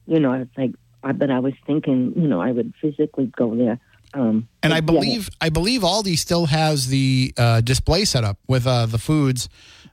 you 0.07 0.21
know, 0.21 0.33
it's 0.35 0.57
like, 0.57 0.73
I 1.03 1.13
but 1.13 1.31
I 1.31 1.41
was 1.41 1.55
thinking, 1.67 2.13
you 2.15 2.29
know, 2.29 2.41
I 2.41 2.53
would 2.53 2.73
physically 2.81 3.27
go 3.37 3.57
there. 3.57 3.81
Um, 4.15 4.49
And 4.63 4.73
I 4.73 4.77
yeah. 4.77 4.81
believe 4.83 5.29
I 5.41 5.49
believe 5.49 5.83
Aldi 5.83 6.17
still 6.17 6.47
has 6.47 6.87
the 6.89 7.35
uh, 7.37 7.61
display 7.61 8.05
set 8.05 8.25
up 8.25 8.39
with 8.49 8.67
uh, 8.67 8.87
the 8.87 8.99
foods 8.99 9.49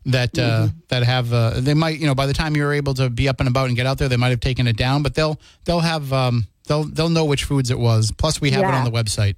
that 0.05 0.37
uh, 0.37 0.67
that 0.89 1.03
have. 1.03 1.33
Uh, 1.33 1.59
they 1.59 1.73
might 1.73 1.99
you 1.99 2.05
know 2.07 2.15
by 2.15 2.27
the 2.27 2.33
time 2.33 2.55
you're 2.55 2.73
able 2.73 2.93
to 2.95 3.09
be 3.09 3.27
up 3.27 3.39
and 3.39 3.49
about 3.49 3.67
and 3.67 3.75
get 3.75 3.85
out 3.85 3.97
there, 3.97 4.07
they 4.09 4.17
might 4.17 4.29
have 4.29 4.39
taken 4.39 4.67
it 4.67 4.77
down, 4.77 5.01
but 5.03 5.15
they'll 5.15 5.39
they'll 5.65 5.79
have 5.81 6.13
um, 6.13 6.47
they'll 6.67 6.83
they'll 6.83 7.09
know 7.09 7.25
which 7.25 7.43
foods 7.45 7.71
it 7.71 7.79
was. 7.79 8.11
Plus, 8.11 8.39
we 8.39 8.51
have 8.51 8.63
it 8.63 8.73
on 8.73 8.83
the 8.85 8.91
website. 8.91 9.35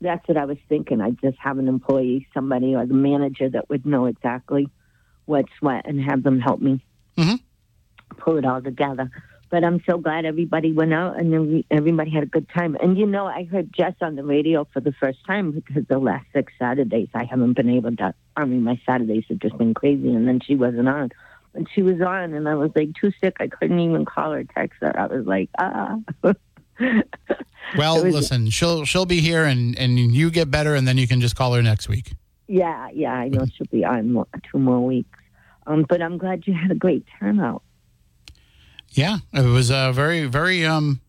that's 0.00 0.26
what 0.28 0.36
I 0.36 0.44
was 0.44 0.58
thinking. 0.68 1.00
I'd 1.00 1.18
just 1.20 1.38
have 1.38 1.58
an 1.58 1.68
employee, 1.68 2.26
somebody, 2.34 2.74
or 2.74 2.84
the 2.86 2.94
manager 2.94 3.48
that 3.48 3.68
would 3.70 3.86
know 3.86 4.04
exactly 4.06 4.68
what's 5.24 5.52
what, 5.60 5.86
and 5.86 6.00
have 6.02 6.22
them 6.22 6.38
help 6.40 6.60
me 6.60 6.84
Mhm. 7.16 7.40
pull 8.18 8.36
it 8.36 8.44
all 8.44 8.60
together. 8.62 9.10
But 9.48 9.62
I'm 9.62 9.80
so 9.88 9.98
glad 9.98 10.24
everybody 10.24 10.72
went 10.72 10.92
out 10.92 11.18
and 11.18 11.64
everybody 11.70 12.10
had 12.10 12.24
a 12.24 12.26
good 12.26 12.48
time. 12.48 12.76
And 12.80 12.98
you 12.98 13.06
know, 13.06 13.26
I 13.26 13.44
heard 13.44 13.72
Jess 13.72 13.94
on 14.00 14.16
the 14.16 14.24
radio 14.24 14.66
for 14.72 14.80
the 14.80 14.92
first 14.92 15.24
time 15.24 15.52
because 15.52 15.84
the 15.88 15.98
last 15.98 16.26
six 16.32 16.52
Saturdays 16.58 17.08
I 17.14 17.24
haven't 17.24 17.52
been 17.52 17.70
able 17.70 17.94
to. 17.96 18.12
I 18.36 18.44
mean, 18.44 18.62
my 18.62 18.80
Saturdays 18.84 19.24
have 19.28 19.38
just 19.38 19.56
been 19.56 19.72
crazy, 19.72 20.12
and 20.12 20.26
then 20.26 20.40
she 20.40 20.56
wasn't 20.56 20.88
on. 20.88 21.10
But 21.52 21.64
she 21.72 21.82
was 21.82 22.00
on, 22.00 22.34
and 22.34 22.48
I 22.48 22.54
was 22.54 22.70
like 22.74 22.90
too 23.00 23.12
sick. 23.20 23.36
I 23.38 23.46
couldn't 23.46 23.78
even 23.78 24.04
call 24.04 24.32
her, 24.32 24.44
text 24.44 24.78
her. 24.80 24.98
I 24.98 25.06
was 25.06 25.26
like, 25.26 25.48
ah. 25.58 25.98
Well, 27.76 28.04
was- 28.04 28.14
listen, 28.14 28.50
she'll 28.50 28.84
she'll 28.84 29.06
be 29.06 29.20
here, 29.20 29.44
and 29.44 29.78
and 29.78 29.98
you 29.98 30.30
get 30.30 30.50
better, 30.50 30.74
and 30.74 30.86
then 30.86 30.98
you 30.98 31.08
can 31.08 31.20
just 31.20 31.36
call 31.36 31.54
her 31.54 31.62
next 31.62 31.88
week. 31.88 32.12
Yeah, 32.48 32.88
yeah, 32.92 33.12
I 33.12 33.28
know 33.28 33.44
she'll 33.46 33.66
be 33.70 33.84
on 33.84 34.12
more, 34.12 34.26
two 34.50 34.58
more 34.58 34.84
weeks. 34.84 35.18
Um, 35.66 35.84
but 35.88 36.00
I'm 36.00 36.16
glad 36.16 36.46
you 36.46 36.54
had 36.54 36.70
a 36.70 36.76
great 36.76 37.04
turnout. 37.18 37.62
Yeah, 38.96 39.18
it 39.34 39.44
was 39.44 39.70
uh, 39.70 39.92
very, 39.92 40.24
very, 40.24 40.64
um, 40.64 41.02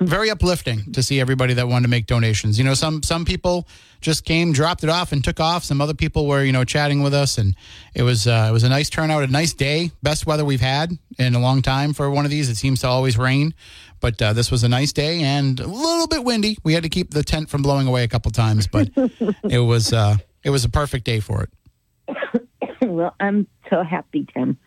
very 0.00 0.30
uplifting 0.30 0.92
to 0.92 1.02
see 1.02 1.18
everybody 1.18 1.54
that 1.54 1.66
wanted 1.66 1.82
to 1.82 1.90
make 1.90 2.06
donations. 2.06 2.56
You 2.56 2.64
know, 2.64 2.74
some 2.74 3.02
some 3.02 3.24
people 3.24 3.66
just 4.00 4.24
came, 4.24 4.52
dropped 4.52 4.84
it 4.84 4.90
off, 4.90 5.10
and 5.10 5.22
took 5.22 5.40
off. 5.40 5.64
Some 5.64 5.80
other 5.80 5.92
people 5.92 6.28
were, 6.28 6.44
you 6.44 6.52
know, 6.52 6.62
chatting 6.62 7.02
with 7.02 7.12
us, 7.12 7.36
and 7.36 7.56
it 7.94 8.04
was 8.04 8.28
uh, 8.28 8.46
it 8.48 8.52
was 8.52 8.62
a 8.62 8.68
nice 8.68 8.88
turnout, 8.88 9.24
a 9.24 9.26
nice 9.26 9.52
day, 9.52 9.90
best 10.04 10.24
weather 10.24 10.44
we've 10.44 10.60
had 10.60 10.92
in 11.18 11.34
a 11.34 11.40
long 11.40 11.62
time 11.62 11.94
for 11.94 12.08
one 12.10 12.24
of 12.24 12.30
these. 12.30 12.48
It 12.48 12.54
seems 12.54 12.80
to 12.82 12.86
always 12.86 13.18
rain, 13.18 13.54
but 13.98 14.22
uh, 14.22 14.32
this 14.32 14.52
was 14.52 14.62
a 14.62 14.68
nice 14.68 14.92
day 14.92 15.22
and 15.22 15.58
a 15.58 15.66
little 15.66 16.06
bit 16.06 16.22
windy. 16.22 16.58
We 16.62 16.74
had 16.74 16.84
to 16.84 16.88
keep 16.88 17.10
the 17.10 17.24
tent 17.24 17.50
from 17.50 17.62
blowing 17.62 17.88
away 17.88 18.04
a 18.04 18.08
couple 18.08 18.30
times, 18.30 18.68
but 18.68 18.88
it 18.96 19.58
was 19.58 19.92
uh, 19.92 20.16
it 20.44 20.50
was 20.50 20.64
a 20.64 20.68
perfect 20.68 21.06
day 21.06 21.18
for 21.18 21.42
it. 21.42 22.46
well, 22.82 23.16
I'm 23.18 23.48
so 23.68 23.82
happy, 23.82 24.28
Tim. 24.32 24.58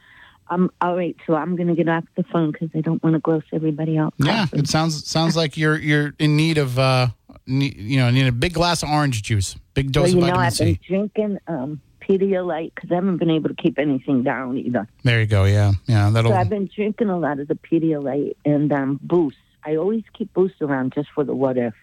Um, 0.49 0.71
all 0.81 0.95
right, 0.95 1.15
so 1.25 1.35
I'm 1.35 1.55
going 1.55 1.67
to 1.69 1.75
get 1.75 1.87
off 1.89 2.03
the 2.15 2.23
phone 2.23 2.51
because 2.51 2.69
I 2.75 2.81
don't 2.81 3.01
want 3.03 3.13
to 3.15 3.19
gross 3.19 3.43
everybody 3.53 3.97
out. 3.97 4.13
Yeah, 4.17 4.45
it 4.53 4.67
sounds 4.67 5.07
sounds 5.07 5.35
like 5.35 5.57
you're 5.57 5.77
you're 5.77 6.13
in 6.19 6.35
need 6.35 6.57
of 6.57 6.77
uh, 6.77 7.07
ne- 7.47 7.73
you 7.75 7.97
know, 7.97 8.09
need 8.11 8.27
a 8.27 8.31
big 8.31 8.53
glass 8.53 8.83
of 8.83 8.89
orange 8.89 9.23
juice, 9.23 9.55
big 9.73 9.91
dose 9.91 10.03
Well, 10.03 10.11
you 10.11 10.17
of 10.17 10.21
know, 10.21 10.27
vitamin 10.35 10.45
I've 10.45 10.53
C. 10.53 10.63
been 10.65 10.79
drinking 10.85 11.39
um, 11.47 11.81
Pedialyte 12.01 12.75
because 12.75 12.91
I 12.91 12.95
haven't 12.95 13.17
been 13.17 13.29
able 13.31 13.49
to 13.49 13.55
keep 13.55 13.79
anything 13.79 14.23
down 14.23 14.57
either. 14.57 14.87
There 15.03 15.19
you 15.21 15.25
go. 15.25 15.45
Yeah, 15.45 15.71
yeah. 15.87 16.09
That'll. 16.09 16.31
So 16.31 16.37
I've 16.37 16.49
been 16.49 16.69
drinking 16.75 17.09
a 17.09 17.17
lot 17.17 17.39
of 17.39 17.47
the 17.47 17.55
Pedialyte 17.55 18.35
and 18.45 18.71
um, 18.73 18.99
Boost. 19.01 19.37
I 19.65 19.77
always 19.77 20.03
keep 20.13 20.33
Boost 20.33 20.55
around 20.61 20.93
just 20.93 21.07
for 21.15 21.23
the 21.23 21.33
what 21.33 21.57
if. 21.57 21.73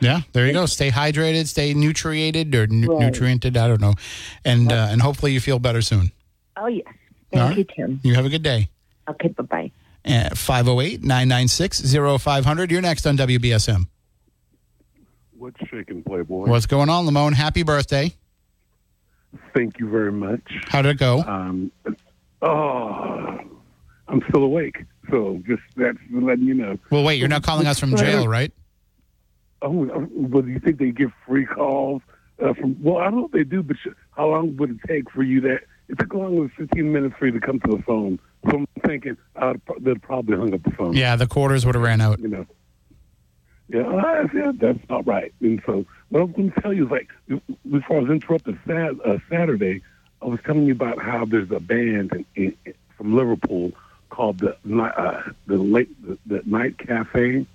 yeah, 0.00 0.20
there 0.32 0.46
you 0.46 0.52
go. 0.52 0.66
Stay 0.66 0.90
hydrated, 0.90 1.46
stay 1.48 1.74
nutriated 1.74 2.54
or 2.54 2.68
nu- 2.68 2.86
Right. 2.92 3.00
nutriented. 3.06 3.56
I 3.56 3.66
don't 3.66 3.80
know, 3.80 3.94
and 4.44 4.70
uh, 4.70 4.86
and 4.90 5.02
hopefully 5.02 5.32
you 5.32 5.40
feel 5.40 5.58
better 5.58 5.82
soon. 5.82 6.12
Oh, 6.56 6.68
yes. 6.68 6.84
All 6.86 6.92
Thank 7.34 7.48
right. 7.48 7.58
you, 7.58 7.64
Tim. 7.64 8.00
You 8.02 8.14
have 8.14 8.26
a 8.26 8.30
good 8.30 8.42
day. 8.42 8.68
Okay, 9.08 9.28
bye 9.28 9.42
bye. 9.42 9.70
508 10.34 11.02
996 11.02 11.94
0500. 12.22 12.70
You're 12.70 12.82
next 12.82 13.06
on 13.06 13.16
WBSM. 13.16 13.86
What's 15.36 15.60
shaking, 15.68 16.02
Playboy? 16.02 16.46
What's 16.46 16.66
going 16.66 16.88
on, 16.88 17.06
Lamone? 17.06 17.34
Happy 17.34 17.62
birthday. 17.62 18.12
Thank 19.54 19.78
you 19.78 19.88
very 19.90 20.12
much. 20.12 20.42
How 20.68 20.82
did 20.82 20.90
it 20.90 20.98
go? 20.98 21.20
Um, 21.22 21.72
oh, 22.40 23.40
I'm 24.08 24.22
still 24.28 24.42
awake, 24.42 24.84
so 25.10 25.42
just 25.46 25.62
that's 25.76 25.98
letting 26.12 26.44
you 26.44 26.54
know. 26.54 26.78
Well, 26.90 27.02
wait, 27.02 27.18
you're 27.18 27.28
not 27.28 27.42
calling 27.42 27.66
us 27.66 27.80
from 27.80 27.96
jail, 27.96 28.28
right? 28.28 28.52
Oh, 29.60 29.88
uh, 29.88 29.98
but 30.28 30.46
do 30.46 30.52
you 30.52 30.60
think 30.60 30.78
they 30.78 30.90
give 30.90 31.10
free 31.26 31.46
calls 31.46 32.02
uh, 32.44 32.54
from? 32.54 32.80
Well, 32.82 32.98
I 32.98 33.04
don't 33.04 33.16
know 33.16 33.26
if 33.26 33.32
they 33.32 33.44
do, 33.44 33.62
but 33.62 33.76
how 34.12 34.28
long 34.28 34.56
would 34.56 34.70
it 34.70 34.76
take 34.86 35.10
for 35.10 35.22
you 35.22 35.40
that? 35.42 35.60
It 35.88 35.98
took 35.98 36.14
longer 36.14 36.42
than 36.42 36.48
15 36.50 36.92
minutes 36.92 37.14
for 37.18 37.26
you 37.26 37.32
to 37.32 37.40
come 37.40 37.60
to 37.60 37.76
the 37.76 37.82
phone. 37.82 38.18
So 38.48 38.58
I'm 38.58 38.66
thinking 38.86 39.16
I'd, 39.36 39.60
they'd 39.80 40.02
probably 40.02 40.36
hung 40.36 40.54
up 40.54 40.62
the 40.62 40.70
phone. 40.70 40.94
Yeah, 40.94 41.16
the 41.16 41.26
quarters 41.26 41.66
would 41.66 41.74
have 41.74 41.84
ran 41.84 42.00
out. 42.00 42.20
you 42.20 42.28
know. 42.28 42.46
Yeah, 43.68 43.86
uh, 43.86 44.28
yeah, 44.34 44.52
that's 44.54 44.78
not 44.90 45.06
right. 45.06 45.32
And 45.40 45.62
so, 45.64 45.86
what 46.10 46.20
I 46.20 46.24
was 46.24 46.34
going 46.34 46.52
to 46.52 46.60
tell 46.60 46.72
you 46.72 46.84
is 46.84 46.90
like, 46.90 47.08
before 47.70 47.96
I 47.96 48.00
was 48.00 48.10
interrupted 48.10 48.58
Sat, 48.66 48.92
uh, 49.04 49.18
Saturday, 49.30 49.82
I 50.20 50.26
was 50.26 50.38
telling 50.44 50.66
you 50.66 50.72
about 50.72 51.00
how 51.00 51.24
there's 51.24 51.50
a 51.50 51.60
band 51.60 52.12
in, 52.34 52.54
in, 52.64 52.74
from 52.96 53.16
Liverpool 53.16 53.72
called 54.10 54.38
the 54.38 54.56
uh, 54.78 55.22
the 55.46 55.56
late 55.56 55.90
the, 56.06 56.18
the 56.26 56.42
Night 56.44 56.78
Cafe, 56.78 57.46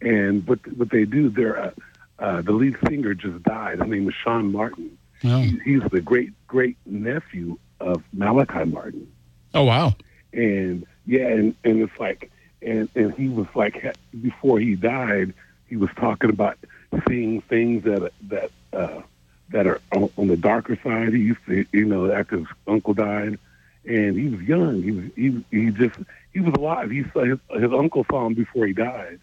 and 0.00 0.46
what 0.46 0.66
what 0.76 0.90
they 0.90 1.04
do, 1.04 1.28
they're 1.28 1.64
uh, 1.64 1.70
uh, 2.18 2.42
the 2.42 2.52
lead 2.52 2.76
singer 2.88 3.14
just 3.14 3.42
died. 3.42 3.78
His 3.80 3.88
name 3.88 4.08
is 4.08 4.14
Sean 4.14 4.52
Martin. 4.52 4.96
Oh, 5.24 5.38
He, 5.40 5.58
he's 5.64 5.82
the 5.90 6.00
great 6.00 6.32
great 6.46 6.76
nephew 6.86 7.58
of 7.80 8.02
Malachi 8.12 8.64
Martin 8.64 9.10
oh 9.54 9.64
wow. 9.64 9.94
and 10.32 10.86
yeah, 11.06 11.26
and, 11.26 11.54
and 11.64 11.80
it's 11.82 11.98
like, 11.98 12.30
and 12.62 12.88
and 12.94 13.12
he 13.14 13.28
was 13.28 13.46
like, 13.54 13.96
before 14.20 14.58
he 14.60 14.76
died, 14.76 15.34
he 15.66 15.76
was 15.76 15.90
talking 15.96 16.30
about 16.30 16.56
seeing 17.08 17.40
things 17.42 17.84
that 17.84 18.12
that 18.28 18.50
uh, 18.72 19.00
that 19.50 19.66
are 19.66 19.80
on, 19.94 20.10
on 20.16 20.28
the 20.28 20.36
darker 20.36 20.78
side. 20.82 21.12
He 21.12 21.20
used 21.20 21.44
to, 21.46 21.64
you 21.72 21.84
know, 21.84 22.10
after 22.12 22.38
his 22.38 22.46
uncle 22.66 22.94
died, 22.94 23.38
and 23.84 24.16
he 24.16 24.28
was 24.28 24.42
young. 24.42 24.82
He 24.82 24.90
was 24.92 25.04
he 25.16 25.44
he 25.50 25.70
just 25.70 25.98
he 26.32 26.40
was 26.40 26.54
alive. 26.54 26.90
He 26.90 27.04
saw 27.12 27.24
his, 27.24 27.38
his 27.50 27.72
uncle 27.72 28.04
saw 28.10 28.26
him 28.26 28.34
before 28.34 28.66
he 28.66 28.72
died, 28.72 29.18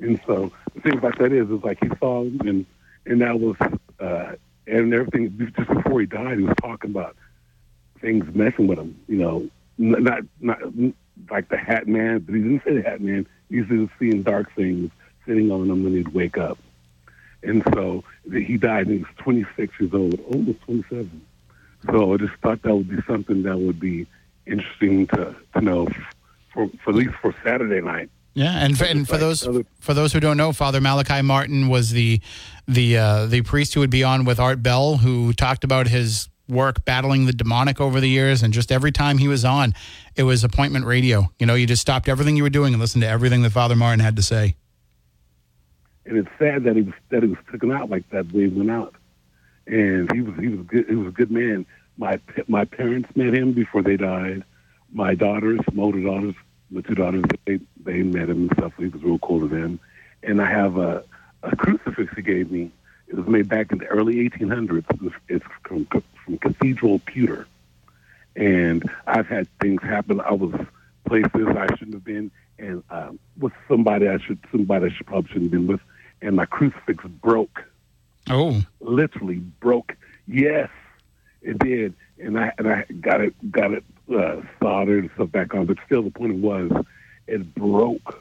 and 0.00 0.20
so 0.26 0.52
the 0.74 0.80
thing 0.80 0.98
about 0.98 1.18
that 1.18 1.32
is, 1.32 1.50
is 1.50 1.62
like 1.64 1.78
he 1.82 1.90
saw 1.98 2.22
him, 2.22 2.40
and 2.46 2.66
and 3.06 3.20
that 3.20 3.38
was 3.38 3.56
uh, 4.00 4.32
and 4.68 4.92
everything 4.94 5.52
just 5.56 5.68
before 5.68 6.00
he 6.00 6.06
died, 6.06 6.38
he 6.38 6.44
was 6.44 6.56
talking 6.60 6.90
about 6.90 7.16
things 8.00 8.24
messing 8.34 8.66
with 8.66 8.78
him. 8.78 8.98
You 9.08 9.16
know, 9.16 9.48
not 9.78 10.24
not 10.40 10.58
like 11.30 11.48
the 11.48 11.56
Hat 11.56 11.86
Man, 11.88 12.20
but 12.20 12.34
he 12.34 12.40
didn't 12.42 12.62
say 12.64 12.74
the 12.74 12.82
Hat 12.82 13.00
Man. 13.00 13.26
He 13.48 13.62
was 13.62 13.88
seeing 13.98 14.22
dark 14.22 14.54
things 14.54 14.90
sitting 15.26 15.50
on 15.50 15.70
him 15.70 15.84
when 15.84 15.94
he'd 15.94 16.08
wake 16.08 16.38
up. 16.38 16.58
And 17.42 17.62
so 17.72 18.04
he 18.32 18.56
died. 18.56 18.86
And 18.86 18.96
he 18.96 18.98
was 18.98 19.12
26 19.18 19.72
years 19.80 19.94
old, 19.94 20.20
almost 20.32 20.60
27. 20.62 21.22
So 21.90 22.12
I 22.12 22.16
just 22.16 22.34
thought 22.42 22.62
that 22.62 22.74
would 22.74 22.88
be 22.88 23.02
something 23.06 23.42
that 23.44 23.58
would 23.58 23.78
be 23.78 24.06
interesting 24.46 25.06
to, 25.08 25.36
to 25.54 25.60
know 25.60 25.86
for, 26.52 26.68
for 26.82 26.90
at 26.90 26.96
least 26.96 27.14
for 27.22 27.34
Saturday 27.44 27.80
night. 27.80 28.10
Yeah, 28.38 28.52
and 28.64 28.78
for, 28.78 28.84
and 28.84 29.08
for 29.08 29.18
those 29.18 29.48
for 29.80 29.94
those 29.94 30.12
who 30.12 30.20
don't 30.20 30.36
know, 30.36 30.52
Father 30.52 30.80
Malachi 30.80 31.22
Martin 31.22 31.66
was 31.66 31.90
the 31.90 32.20
the 32.68 32.96
uh, 32.96 33.26
the 33.26 33.42
priest 33.42 33.74
who 33.74 33.80
would 33.80 33.90
be 33.90 34.04
on 34.04 34.24
with 34.24 34.38
Art 34.38 34.62
Bell, 34.62 34.98
who 34.98 35.32
talked 35.32 35.64
about 35.64 35.88
his 35.88 36.28
work 36.48 36.84
battling 36.84 37.26
the 37.26 37.32
demonic 37.32 37.80
over 37.80 37.98
the 38.00 38.08
years, 38.08 38.44
and 38.44 38.54
just 38.54 38.70
every 38.70 38.92
time 38.92 39.18
he 39.18 39.26
was 39.26 39.44
on, 39.44 39.74
it 40.14 40.22
was 40.22 40.44
appointment 40.44 40.84
radio. 40.86 41.32
You 41.40 41.46
know, 41.46 41.56
you 41.56 41.66
just 41.66 41.82
stopped 41.82 42.08
everything 42.08 42.36
you 42.36 42.44
were 42.44 42.48
doing 42.48 42.74
and 42.74 42.80
listened 42.80 43.02
to 43.02 43.08
everything 43.08 43.42
that 43.42 43.50
Father 43.50 43.74
Martin 43.74 43.98
had 43.98 44.14
to 44.14 44.22
say. 44.22 44.54
and 46.06 46.16
it's 46.16 46.30
sad 46.38 46.62
that 46.62 46.76
he 46.76 46.82
was 46.82 46.94
that 47.10 47.24
he 47.24 47.28
was 47.30 47.38
taken 47.50 47.72
out 47.72 47.90
like 47.90 48.08
that. 48.10 48.32
They 48.32 48.46
went 48.46 48.70
out, 48.70 48.94
and 49.66 50.08
he 50.12 50.20
was 50.20 50.38
he 50.38 50.46
was 50.46 50.64
good. 50.64 50.86
He 50.88 50.94
was 50.94 51.08
a 51.08 51.10
good 51.10 51.32
man. 51.32 51.66
My 51.96 52.20
my 52.46 52.64
parents 52.64 53.10
met 53.16 53.34
him 53.34 53.52
before 53.52 53.82
they 53.82 53.96
died. 53.96 54.44
My 54.92 55.16
daughters, 55.16 55.58
my 55.72 55.82
older 55.82 56.02
daughters, 56.02 56.36
the 56.70 56.82
two 56.82 56.94
daughters, 56.94 57.24
they 57.46 57.60
they 57.82 58.02
met 58.02 58.28
him 58.28 58.48
and 58.48 58.52
stuff. 58.52 58.72
He 58.78 58.86
was 58.86 59.02
real 59.02 59.18
cool 59.18 59.40
to 59.40 59.48
them. 59.48 59.80
And 60.22 60.40
I 60.40 60.50
have 60.50 60.76
a 60.76 61.04
a 61.42 61.56
crucifix 61.56 62.12
he 62.14 62.22
gave 62.22 62.50
me. 62.50 62.70
It 63.06 63.16
was 63.16 63.26
made 63.26 63.48
back 63.48 63.72
in 63.72 63.78
the 63.78 63.86
early 63.86 64.16
1800s. 64.28 64.84
It's 65.28 65.44
from, 65.66 65.86
from 65.86 66.38
Cathedral 66.38 66.98
Pewter. 66.98 67.46
And 68.36 68.88
I've 69.06 69.26
had 69.26 69.48
things 69.60 69.82
happen. 69.82 70.20
I 70.20 70.32
was 70.32 70.52
places 71.06 71.46
I 71.56 71.66
shouldn't 71.76 71.94
have 71.94 72.04
been, 72.04 72.30
and 72.58 72.82
um, 72.90 73.18
with 73.38 73.52
somebody 73.66 74.08
I 74.08 74.18
should 74.18 74.38
somebody 74.52 74.86
I 74.86 74.88
should 74.90 75.06
probably 75.06 75.28
shouldn't 75.28 75.52
have 75.52 75.60
been 75.60 75.66
with, 75.66 75.80
and 76.20 76.36
my 76.36 76.44
crucifix 76.44 77.02
broke, 77.04 77.64
Oh, 78.30 78.60
literally 78.80 79.36
broke. 79.36 79.96
Yes, 80.26 80.68
it 81.40 81.58
did, 81.58 81.94
and 82.18 82.38
I 82.38 82.52
and 82.58 82.68
I 82.68 82.84
got 83.00 83.20
it 83.20 83.50
got 83.50 83.72
it 83.72 83.84
uh, 84.10 84.40
soldered 84.60 85.04
and 85.04 85.10
stuff 85.14 85.30
back 85.30 85.54
on. 85.54 85.66
But 85.66 85.78
still, 85.86 86.02
the 86.02 86.10
point 86.10 86.36
was, 86.36 86.70
it 87.26 87.54
broke, 87.54 88.20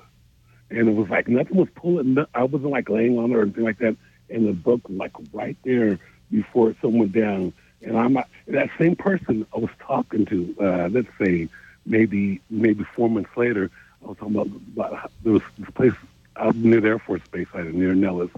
and 0.70 0.88
it 0.88 0.96
was 0.96 1.10
like 1.10 1.28
nothing 1.28 1.58
was 1.58 1.70
pulling. 1.76 2.18
I 2.34 2.44
wasn't 2.44 2.72
like 2.72 2.90
laying 2.90 3.18
on 3.18 3.32
it 3.32 3.36
or 3.36 3.44
anything 3.44 3.64
like 3.64 3.80
that, 3.80 3.96
and 4.30 4.48
it 4.48 4.64
broke 4.64 4.82
like 4.90 5.14
right 5.34 5.58
there 5.64 6.00
before 6.32 6.72
it 6.72 6.78
went 6.84 7.14
down. 7.14 7.54
And 7.82 7.98
I'm 7.98 8.14
that 8.48 8.70
same 8.78 8.96
person 8.96 9.46
I 9.56 9.60
was 9.60 9.70
talking 9.80 10.26
to. 10.26 10.56
Uh, 10.60 10.90
let's 10.90 11.10
say 11.22 11.48
maybe 11.86 12.42
maybe 12.50 12.84
four 12.96 13.10
months 13.10 13.30
later, 13.36 13.70
I 14.04 14.08
was 14.08 14.18
talking 14.18 14.36
about, 14.36 14.48
about 14.76 15.12
there 15.24 15.34
was 15.34 15.42
this 15.58 15.70
place 15.72 15.94
out 16.36 16.56
near 16.56 16.82
the 16.82 16.88
Air 16.90 17.00
Force 17.00 17.22
Base 17.32 17.48
site 17.52 17.74
near 17.74 17.96
Nellis. 17.96 18.32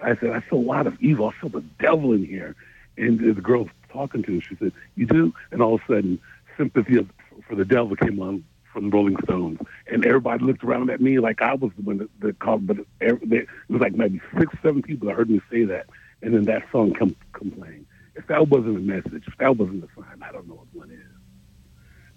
I 0.00 0.16
said 0.16 0.30
I 0.30 0.40
feel 0.40 0.58
a 0.58 0.60
lot 0.60 0.86
of 0.86 1.00
evil. 1.00 1.28
I 1.28 1.32
feel 1.40 1.50
the 1.50 1.64
devil 1.78 2.12
in 2.12 2.24
here. 2.24 2.54
And 2.98 3.18
the 3.18 3.40
girl 3.40 3.64
was 3.64 3.72
talking 3.90 4.22
to, 4.22 4.30
me. 4.30 4.40
she 4.40 4.56
said, 4.56 4.72
"You 4.94 5.06
do?" 5.06 5.34
And 5.50 5.60
all 5.60 5.74
of 5.74 5.82
a 5.82 5.86
sudden, 5.86 6.18
sympathy 6.56 6.98
of, 6.98 7.08
for 7.48 7.54
the 7.54 7.64
devil 7.64 7.96
came 7.96 8.20
on 8.20 8.44
from 8.72 8.90
Rolling 8.90 9.16
Stones, 9.24 9.58
and 9.86 10.04
everybody 10.04 10.44
looked 10.44 10.62
around 10.62 10.90
at 10.90 11.00
me 11.00 11.18
like 11.18 11.40
I 11.40 11.54
was 11.54 11.72
the 11.76 11.82
one 11.82 11.98
that, 11.98 12.20
that 12.20 12.38
called. 12.38 12.66
But 12.66 12.78
every, 13.00 13.38
it 13.38 13.48
was 13.68 13.80
like 13.80 13.94
maybe 13.94 14.20
six, 14.38 14.54
seven 14.62 14.82
people 14.82 15.08
that 15.08 15.16
heard 15.16 15.30
me 15.30 15.40
say 15.50 15.64
that, 15.64 15.86
and 16.22 16.34
then 16.34 16.44
that 16.44 16.64
song 16.70 16.92
come 16.92 17.16
come 17.32 17.50
playing. 17.52 17.86
If 18.14 18.26
that 18.28 18.48
wasn't 18.48 18.76
a 18.76 18.80
message, 18.80 19.24
if 19.26 19.36
that 19.38 19.56
wasn't 19.56 19.84
a 19.84 19.88
sign, 19.94 20.22
I 20.22 20.32
don't 20.32 20.48
know 20.48 20.54
what 20.54 20.66
one 20.72 20.90
is. 20.90 21.00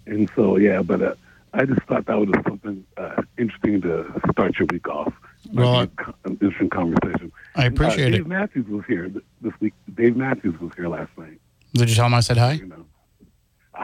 And 0.06 0.30
so, 0.34 0.56
yeah, 0.56 0.82
but 0.82 1.02
uh, 1.02 1.14
I 1.52 1.64
just 1.64 1.82
thought 1.82 2.06
that 2.06 2.18
was 2.18 2.28
something 2.46 2.84
uh, 2.96 3.22
interesting 3.38 3.80
to 3.82 4.20
start 4.32 4.58
your 4.58 4.66
week 4.70 4.88
off. 4.88 5.12
Well, 5.52 5.72
Might 5.72 5.96
be 5.96 6.02
a 6.02 6.04
co- 6.04 6.14
an 6.24 6.32
interesting 6.40 6.70
conversation. 6.70 7.32
I 7.56 7.66
appreciate 7.66 8.04
uh, 8.04 8.08
it. 8.08 8.18
Dave 8.18 8.26
Matthews 8.26 8.66
was 8.68 8.84
here 8.86 9.10
this 9.40 9.52
week. 9.60 9.74
Dave 9.94 10.16
Matthews 10.16 10.58
was 10.60 10.72
here 10.76 10.88
last 10.88 11.10
night. 11.16 11.40
Did 11.74 11.88
you 11.88 11.96
tell 11.96 12.06
him 12.06 12.14
I 12.14 12.20
said 12.20 12.36
hi? 12.36 12.52
You 12.52 12.66
know, 12.66 12.79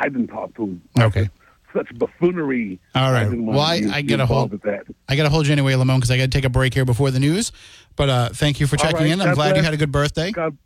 I 0.07 0.09
didn't 0.09 0.29
talk 0.29 0.55
to 0.55 0.63
him. 0.63 0.83
Okay. 1.01 1.29
such 1.75 1.93
buffoonery. 1.99 2.79
All 2.95 3.13
right. 3.13 3.25
didn't 3.25 3.45
Well, 3.45 3.59
I- 3.61 3.83
I 3.93 4.01
get 4.03 4.21
a 4.21 4.23
involved 4.23 4.53
hold- 4.53 4.63
that. 4.63 4.85
I 5.09 5.17
got 5.17 5.25
to 5.25 5.29
hold 5.29 5.47
you 5.47 5.53
anyway, 5.53 5.73
Lamone, 5.75 5.97
because 5.97 6.11
I 6.13 6.17
got 6.17 6.23
to 6.23 6.29
take 6.29 6.45
a 6.45 6.49
break 6.49 6.73
here 6.73 6.85
before 6.85 7.11
the 7.11 7.19
news. 7.21 7.51
But 7.97 8.09
uh, 8.09 8.29
thank 8.33 8.61
you 8.61 8.67
for 8.69 8.77
checking 8.77 8.99
right, 9.01 9.11
in. 9.11 9.21
I'm 9.21 9.29
God 9.29 9.35
glad 9.35 9.57
you 9.57 9.63
had 9.63 9.75
a 9.75 9.77
good 9.77 9.91
birthday. 9.93 10.31
God, 10.31 10.57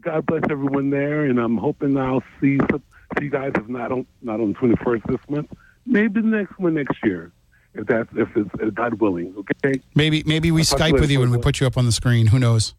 God 0.00 0.24
bless 0.26 0.42
everyone 0.50 0.88
there, 0.90 1.24
and 1.24 1.38
I'm 1.38 1.56
hoping 1.58 1.96
I'll 1.98 2.22
see 2.40 2.58
some, 2.70 2.82
see 3.18 3.24
you 3.26 3.30
guys. 3.30 3.52
If 3.54 3.68
not 3.68 3.92
on 3.92 4.06
not 4.22 4.40
on 4.40 4.54
the 4.54 4.58
21st 4.58 5.06
this 5.08 5.20
month, 5.28 5.52
maybe 5.84 6.20
the 6.20 6.26
next 6.26 6.58
one 6.58 6.74
next 6.74 6.96
year, 7.04 7.30
if 7.74 7.86
that's 7.86 8.08
if 8.16 8.28
it's 8.34 8.50
if 8.60 8.74
God 8.74 8.94
willing. 8.94 9.34
Okay, 9.36 9.80
Maybe 9.94 10.22
maybe 10.24 10.50
we 10.50 10.62
Skype 10.62 10.98
with 10.98 11.10
you 11.10 11.22
and 11.22 11.30
we 11.30 11.38
put 11.38 11.60
you 11.60 11.66
up 11.66 11.76
on 11.76 11.84
the 11.86 11.92
screen. 11.92 12.28
Who 12.28 12.38
knows? 12.38 12.74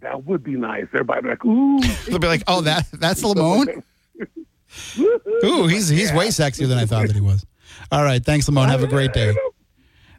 that 0.00 0.24
would 0.24 0.44
be 0.44 0.52
nice. 0.52 0.84
Everybody 0.92 1.22
be 1.22 1.28
like, 1.30 1.44
ooh, 1.44 1.80
They'll 2.06 2.18
be 2.18 2.26
like, 2.28 2.42
oh, 2.46 2.60
that 2.62 2.86
that's 2.92 3.22
Lamone. 3.24 3.82
Ooh, 5.44 5.66
he's 5.66 5.88
he's 5.88 6.12
way 6.12 6.28
sexier 6.28 6.68
than 6.68 6.78
I 6.78 6.86
thought 6.86 7.06
that 7.06 7.14
he 7.16 7.20
was. 7.20 7.44
All 7.92 8.02
right, 8.02 8.24
thanks, 8.24 8.48
Lamone. 8.48 8.68
Have 8.68 8.82
a 8.82 8.86
great 8.86 9.12
day. 9.12 9.34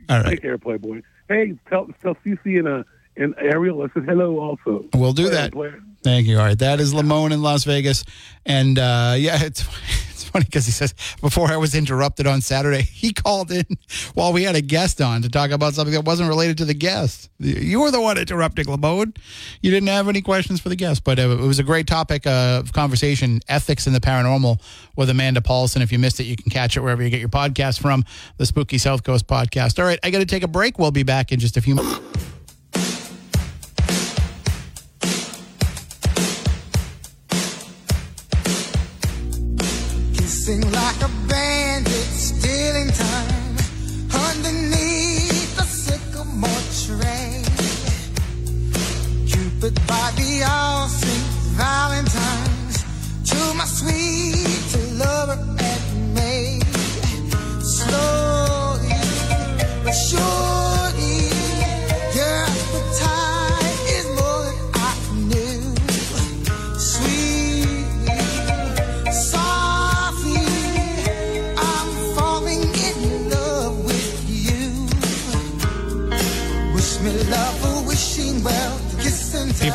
All 0.09 0.19
right, 0.21 0.29
Take 0.29 0.41
care, 0.41 0.57
Playboy. 0.57 1.01
Hey, 1.27 1.57
tell 1.69 1.87
tell 2.01 2.15
Cece 2.25 2.59
and 2.59 2.67
uh 2.67 2.83
and 3.17 3.35
Ariel 3.39 3.81
I 3.81 3.87
said 3.93 4.03
hello 4.05 4.39
also. 4.39 4.85
we'll 4.93 5.13
do 5.13 5.29
that. 5.29 5.53
Thank 6.07 6.25
you. 6.25 6.39
All 6.39 6.45
right, 6.45 6.57
that 6.59 6.79
is 6.79 6.93
Lamone 6.93 7.33
in 7.33 7.41
Las 7.41 7.65
Vegas, 7.65 8.05
and 8.45 8.79
uh, 8.79 9.15
yeah, 9.17 9.43
it's 9.43 9.61
it's 10.09 10.23
funny 10.23 10.45
because 10.45 10.65
he 10.65 10.71
says 10.71 10.93
before 11.19 11.51
I 11.51 11.57
was 11.57 11.75
interrupted 11.75 12.25
on 12.25 12.39
Saturday, 12.39 12.81
he 12.93 13.11
called 13.11 13.51
in 13.51 13.65
while 14.13 14.31
we 14.31 14.43
had 14.43 14.55
a 14.55 14.61
guest 14.61 15.01
on 15.01 15.21
to 15.23 15.29
talk 15.29 15.51
about 15.51 15.73
something 15.73 15.93
that 15.93 16.05
wasn't 16.05 16.29
related 16.29 16.59
to 16.59 16.65
the 16.65 16.73
guest. 16.73 17.29
You 17.39 17.81
were 17.81 17.91
the 17.91 17.99
one 17.99 18.17
interrupting 18.17 18.67
Lamone. 18.67 19.17
You 19.61 19.69
didn't 19.69 19.89
have 19.89 20.07
any 20.07 20.21
questions 20.21 20.61
for 20.61 20.69
the 20.69 20.77
guest, 20.77 21.03
but 21.03 21.19
it 21.19 21.27
was 21.27 21.59
a 21.59 21.63
great 21.63 21.87
topic 21.87 22.25
of 22.25 22.71
conversation: 22.71 23.41
ethics 23.49 23.85
in 23.85 23.91
the 23.91 23.99
paranormal 23.99 24.61
with 24.95 25.09
Amanda 25.09 25.41
Paulson. 25.41 25.81
If 25.81 25.91
you 25.91 25.99
missed 25.99 26.21
it, 26.21 26.23
you 26.23 26.37
can 26.37 26.49
catch 26.49 26.77
it 26.77 26.79
wherever 26.79 27.03
you 27.03 27.09
get 27.09 27.19
your 27.19 27.27
podcast 27.27 27.81
from, 27.81 28.05
the 28.37 28.45
Spooky 28.45 28.77
South 28.77 29.03
Coast 29.03 29.27
podcast. 29.27 29.77
All 29.77 29.83
right, 29.83 29.99
I 30.03 30.09
got 30.09 30.19
to 30.19 30.25
take 30.25 30.43
a 30.43 30.47
break. 30.47 30.79
We'll 30.79 30.91
be 30.91 31.03
back 31.03 31.33
in 31.33 31.39
just 31.41 31.57
a 31.57 31.61
few 31.61 31.75
minutes. 31.75 32.36
All 50.43 50.87
Saint 50.87 51.27
Valentine's 51.57 52.83
to 53.29 53.53
my 53.55 53.65
sweet 53.65 54.06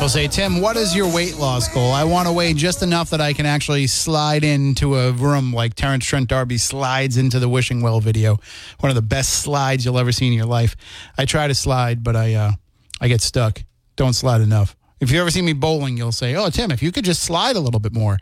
People 0.03 0.09
say, 0.09 0.27
Tim, 0.27 0.59
what 0.59 0.75
is 0.75 0.93
your 0.93 1.09
weight 1.09 1.37
loss 1.37 1.73
goal? 1.73 1.93
I 1.93 2.03
want 2.03 2.27
to 2.27 2.33
weigh 2.33 2.53
just 2.53 2.83
enough 2.83 3.09
that 3.11 3.21
I 3.21 3.31
can 3.31 3.45
actually 3.45 3.87
slide 3.87 4.43
into 4.43 4.97
a 4.97 5.13
room 5.13 5.53
like 5.53 5.75
Terence 5.75 6.05
Trent 6.05 6.27
D'Arby 6.27 6.57
slides 6.57 7.15
into 7.15 7.39
the 7.39 7.47
Wishing 7.47 7.81
Well 7.81 8.01
video. 8.01 8.37
One 8.81 8.89
of 8.89 8.95
the 8.95 9.01
best 9.01 9.43
slides 9.43 9.85
you'll 9.85 9.97
ever 9.97 10.11
see 10.11 10.27
in 10.27 10.33
your 10.33 10.45
life. 10.45 10.75
I 11.17 11.23
try 11.23 11.47
to 11.47 11.55
slide, 11.55 12.03
but 12.03 12.17
I 12.17 12.33
uh, 12.33 12.51
I 12.99 13.07
get 13.07 13.21
stuck. 13.21 13.63
Don't 13.95 14.11
slide 14.11 14.41
enough. 14.41 14.75
If 14.99 15.09
you 15.09 15.21
ever 15.21 15.31
see 15.31 15.41
me 15.41 15.53
bowling, 15.53 15.95
you'll 15.95 16.11
say, 16.11 16.35
"Oh, 16.35 16.49
Tim, 16.49 16.69
if 16.71 16.83
you 16.83 16.91
could 16.91 17.05
just 17.05 17.23
slide 17.23 17.55
a 17.55 17.61
little 17.61 17.79
bit 17.79 17.93
more, 17.93 18.17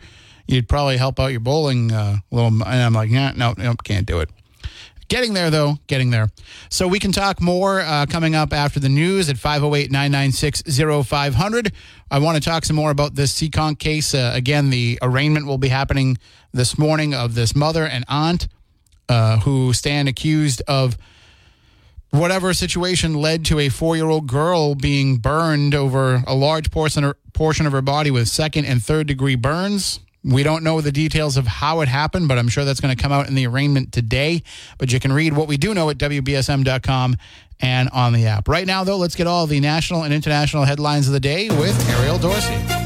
you'd 0.46 0.70
probably 0.70 0.98
help 0.98 1.20
out 1.20 1.32
your 1.32 1.40
bowling 1.40 1.92
uh, 1.92 2.18
a 2.32 2.36
little." 2.36 2.50
And 2.50 2.64
I'm 2.64 2.94
like, 2.94 3.10
"Yeah, 3.10 3.32
no, 3.36 3.56
no, 3.58 3.74
can't 3.84 4.06
do 4.06 4.20
it." 4.20 4.30
Getting 5.12 5.34
there, 5.34 5.50
though, 5.50 5.78
getting 5.88 6.10
there. 6.10 6.30
So 6.70 6.88
we 6.88 6.98
can 6.98 7.12
talk 7.12 7.42
more 7.42 7.82
uh, 7.82 8.06
coming 8.06 8.34
up 8.34 8.54
after 8.54 8.80
the 8.80 8.88
news 8.88 9.28
at 9.28 9.38
508 9.38 9.92
996 9.92 10.64
0500. 11.06 11.74
I 12.10 12.20
want 12.20 12.42
to 12.42 12.50
talk 12.50 12.64
some 12.64 12.78
more 12.78 12.92
about 12.92 13.16
this 13.16 13.34
Seekonk 13.34 13.78
case. 13.78 14.14
Uh, 14.14 14.32
again, 14.34 14.70
the 14.70 14.98
arraignment 15.02 15.48
will 15.48 15.58
be 15.58 15.68
happening 15.68 16.18
this 16.54 16.78
morning 16.78 17.14
of 17.14 17.36
this 17.36 17.54
mother 17.54 17.86
and 17.86 18.06
aunt 18.08 18.48
uh, 19.10 19.40
who 19.40 19.74
stand 19.74 20.08
accused 20.08 20.62
of 20.66 20.98
whatever 22.12 22.54
situation 22.54 23.14
led 23.14 23.44
to 23.48 23.60
a 23.60 23.68
four 23.68 23.98
year 23.98 24.08
old 24.08 24.28
girl 24.28 24.76
being 24.76 25.18
burned 25.18 25.76
over 25.76 26.24
a 26.26 26.34
large 26.34 26.72
portion, 26.72 27.12
portion 27.34 27.66
of 27.66 27.74
her 27.74 27.82
body 27.82 28.12
with 28.12 28.30
second 28.30 28.64
and 28.64 28.82
third 28.82 29.08
degree 29.08 29.36
burns. 29.36 30.00
We 30.24 30.44
don't 30.44 30.64
know 30.64 30.82
the 30.82 30.92
details 30.92 31.38
of 31.38 31.48
how 31.48 31.82
it 31.82 31.88
happened, 31.88 32.28
but 32.28 32.38
I'm 32.38 32.48
sure 32.48 32.64
that's 32.64 32.80
going 32.80 32.96
to 32.96 33.02
come 33.02 33.12
out 33.12 33.28
in 33.28 33.36
the 33.36 33.48
arraignment 33.48 33.92
today. 33.92 34.44
But 34.78 34.92
you 34.92 35.00
can 35.00 35.12
read 35.12 35.34
what 35.34 35.48
we 35.48 35.58
do 35.58 35.74
know 35.74 35.90
at 35.90 35.98
WBSM.com 35.98 37.18
and 37.60 37.90
on 37.90 38.14
the 38.14 38.28
app. 38.28 38.48
Right 38.48 38.68
now, 38.68 38.84
though, 38.84 38.98
let's 38.98 39.16
get 39.16 39.28
all 39.28 39.48
the 39.48 39.60
national 39.60 40.04
and 40.04 40.14
international 40.14 40.66
headlines 40.66 41.08
of 41.08 41.14
the 41.14 41.20
day 41.20 41.50
with 41.50 41.90
Ariel 41.90 42.18
Dorsey. 42.18 42.81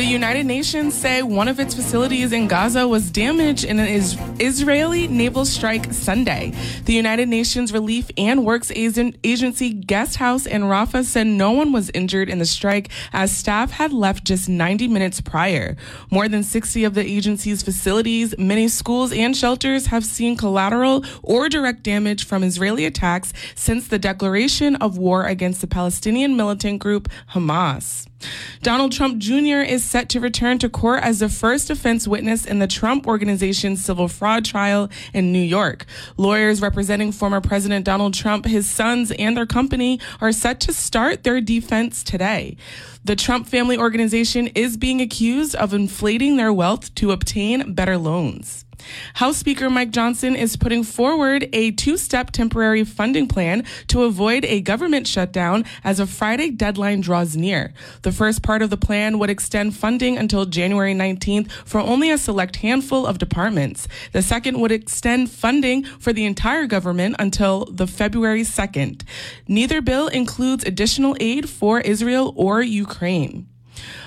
The 0.00 0.06
United 0.06 0.46
Nations 0.46 0.94
say 0.94 1.22
one 1.22 1.46
of 1.46 1.60
its 1.60 1.74
facilities 1.74 2.32
in 2.32 2.48
Gaza 2.48 2.88
was 2.88 3.10
damaged 3.10 3.64
in 3.64 3.78
an 3.78 3.86
is- 3.86 4.16
Israeli 4.38 5.06
naval 5.08 5.44
strike 5.44 5.92
Sunday. 5.92 6.54
The 6.86 6.94
United 6.94 7.28
Nations 7.28 7.70
Relief 7.70 8.10
and 8.16 8.46
Works 8.46 8.70
Agen- 8.74 9.14
Agency 9.22 9.74
guest 9.74 10.16
house 10.16 10.46
in 10.46 10.62
Rafah 10.62 11.04
said 11.04 11.26
no 11.26 11.50
one 11.50 11.70
was 11.70 11.90
injured 11.92 12.30
in 12.30 12.38
the 12.38 12.46
strike 12.46 12.88
as 13.12 13.30
staff 13.30 13.72
had 13.72 13.92
left 13.92 14.24
just 14.24 14.48
90 14.48 14.88
minutes 14.88 15.20
prior. 15.20 15.76
More 16.10 16.28
than 16.28 16.44
60 16.44 16.82
of 16.84 16.94
the 16.94 17.04
agency's 17.04 17.62
facilities, 17.62 18.34
many 18.38 18.68
schools 18.68 19.12
and 19.12 19.36
shelters 19.36 19.88
have 19.88 20.06
seen 20.06 20.34
collateral 20.34 21.04
or 21.22 21.50
direct 21.50 21.82
damage 21.82 22.24
from 22.24 22.42
Israeli 22.42 22.86
attacks 22.86 23.34
since 23.54 23.86
the 23.86 23.98
declaration 23.98 24.76
of 24.76 24.96
war 24.96 25.26
against 25.26 25.60
the 25.60 25.66
Palestinian 25.66 26.38
militant 26.38 26.78
group 26.78 27.10
Hamas. 27.34 28.09
Donald 28.62 28.92
Trump 28.92 29.18
Jr. 29.18 29.60
is 29.60 29.84
set 29.84 30.08
to 30.10 30.20
return 30.20 30.58
to 30.58 30.68
court 30.68 31.02
as 31.02 31.20
the 31.20 31.28
first 31.28 31.68
defense 31.68 32.06
witness 32.06 32.44
in 32.44 32.58
the 32.58 32.66
Trump 32.66 33.06
Organization's 33.06 33.84
civil 33.84 34.08
fraud 34.08 34.44
trial 34.44 34.88
in 35.14 35.32
New 35.32 35.38
York. 35.38 35.86
Lawyers 36.16 36.60
representing 36.60 37.12
former 37.12 37.40
President 37.40 37.84
Donald 37.84 38.14
Trump, 38.14 38.44
his 38.44 38.68
sons, 38.68 39.10
and 39.12 39.36
their 39.36 39.46
company 39.46 39.98
are 40.20 40.32
set 40.32 40.60
to 40.60 40.72
start 40.72 41.24
their 41.24 41.40
defense 41.40 42.04
today. 42.04 42.56
The 43.04 43.16
Trump 43.16 43.46
Family 43.46 43.78
Organization 43.78 44.48
is 44.48 44.76
being 44.76 45.00
accused 45.00 45.54
of 45.54 45.72
inflating 45.72 46.36
their 46.36 46.52
wealth 46.52 46.94
to 46.96 47.12
obtain 47.12 47.72
better 47.72 47.96
loans. 47.96 48.66
House 49.14 49.36
Speaker 49.36 49.68
Mike 49.68 49.90
Johnson 49.90 50.34
is 50.34 50.56
putting 50.56 50.84
forward 50.84 51.48
a 51.52 51.72
two 51.72 51.96
step 51.96 52.30
temporary 52.30 52.84
funding 52.84 53.28
plan 53.28 53.64
to 53.88 54.04
avoid 54.04 54.44
a 54.44 54.60
government 54.60 55.06
shutdown 55.06 55.64
as 55.84 56.00
a 56.00 56.06
Friday 56.06 56.50
deadline 56.50 57.00
draws 57.00 57.36
near. 57.36 57.72
The 58.02 58.12
first 58.12 58.42
part 58.42 58.62
of 58.62 58.70
the 58.70 58.76
plan 58.76 59.18
would 59.18 59.30
extend 59.30 59.76
funding 59.76 60.16
until 60.16 60.46
January 60.46 60.94
19th 60.94 61.50
for 61.50 61.80
only 61.80 62.10
a 62.10 62.18
select 62.18 62.56
handful 62.56 63.06
of 63.06 63.18
departments. 63.18 63.88
The 64.12 64.22
second 64.22 64.60
would 64.60 64.72
extend 64.72 65.30
funding 65.30 65.84
for 65.84 66.12
the 66.12 66.24
entire 66.24 66.66
government 66.66 67.16
until 67.18 67.66
the 67.66 67.86
February 67.86 68.42
2nd. 68.42 69.02
Neither 69.46 69.82
bill 69.82 70.08
includes 70.08 70.64
additional 70.64 71.16
aid 71.20 71.48
for 71.48 71.80
Israel 71.80 72.32
or 72.36 72.62
Ukraine. 72.62 73.49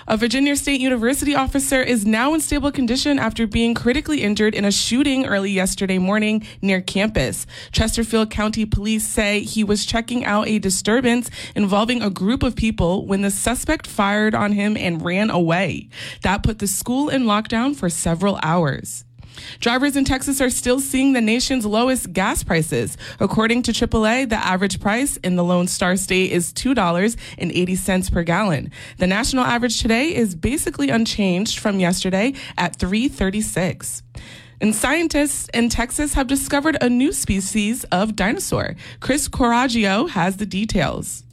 A 0.07 0.17
Virginia 0.17 0.55
State 0.55 0.81
University 0.81 1.33
officer 1.33 1.81
is 1.81 2.05
now 2.05 2.33
in 2.33 2.41
stable 2.41 2.71
condition 2.71 3.19
after 3.19 3.47
being 3.47 3.73
critically 3.73 4.21
injured 4.21 4.53
in 4.53 4.65
a 4.65 4.71
shooting 4.71 5.25
early 5.25 5.51
yesterday 5.51 5.97
morning 5.97 6.45
near 6.61 6.81
campus. 6.81 7.47
Chesterfield 7.71 8.29
County 8.29 8.65
Police 8.65 9.07
say 9.07 9.41
he 9.41 9.63
was 9.63 9.85
checking 9.85 10.25
out 10.25 10.47
a 10.47 10.59
disturbance 10.59 11.29
involving 11.55 12.01
a 12.01 12.09
group 12.09 12.43
of 12.43 12.55
people 12.55 13.05
when 13.05 13.21
the 13.21 13.31
suspect 13.31 13.87
fired 13.87 14.35
on 14.35 14.51
him 14.51 14.75
and 14.75 15.03
ran 15.03 15.29
away. 15.29 15.87
That 16.21 16.43
put 16.43 16.59
the 16.59 16.67
school 16.67 17.09
in 17.09 17.23
lockdown 17.23 17.75
for 17.75 17.89
several 17.89 18.39
hours. 18.43 19.05
Drivers 19.59 19.95
in 19.95 20.05
Texas 20.05 20.41
are 20.41 20.49
still 20.49 20.79
seeing 20.79 21.13
the 21.13 21.21
nation's 21.21 21.65
lowest 21.65 22.13
gas 22.13 22.43
prices. 22.43 22.97
According 23.19 23.63
to 23.63 23.71
AAA, 23.71 24.29
the 24.29 24.35
average 24.35 24.79
price 24.79 25.17
in 25.17 25.35
the 25.35 25.43
Lone 25.43 25.67
Star 25.67 25.95
State 25.95 26.31
is 26.31 26.53
$2.80 26.53 28.11
per 28.11 28.23
gallon. 28.23 28.71
The 28.97 29.07
national 29.07 29.43
average 29.43 29.81
today 29.81 30.15
is 30.15 30.35
basically 30.35 30.89
unchanged 30.89 31.59
from 31.59 31.79
yesterday 31.79 32.33
at 32.57 32.75
336. 32.75 34.03
And 34.61 34.73
scientists 34.73 35.49
in 35.53 35.69
Texas 35.69 36.13
have 36.13 36.27
discovered 36.27 36.77
a 36.79 36.89
new 36.89 37.11
species 37.11 37.83
of 37.85 38.15
dinosaur. 38.15 38.75
Chris 39.01 39.27
Coraggio 39.27 40.09
has 40.09 40.37
the 40.37 40.45
details. 40.45 41.23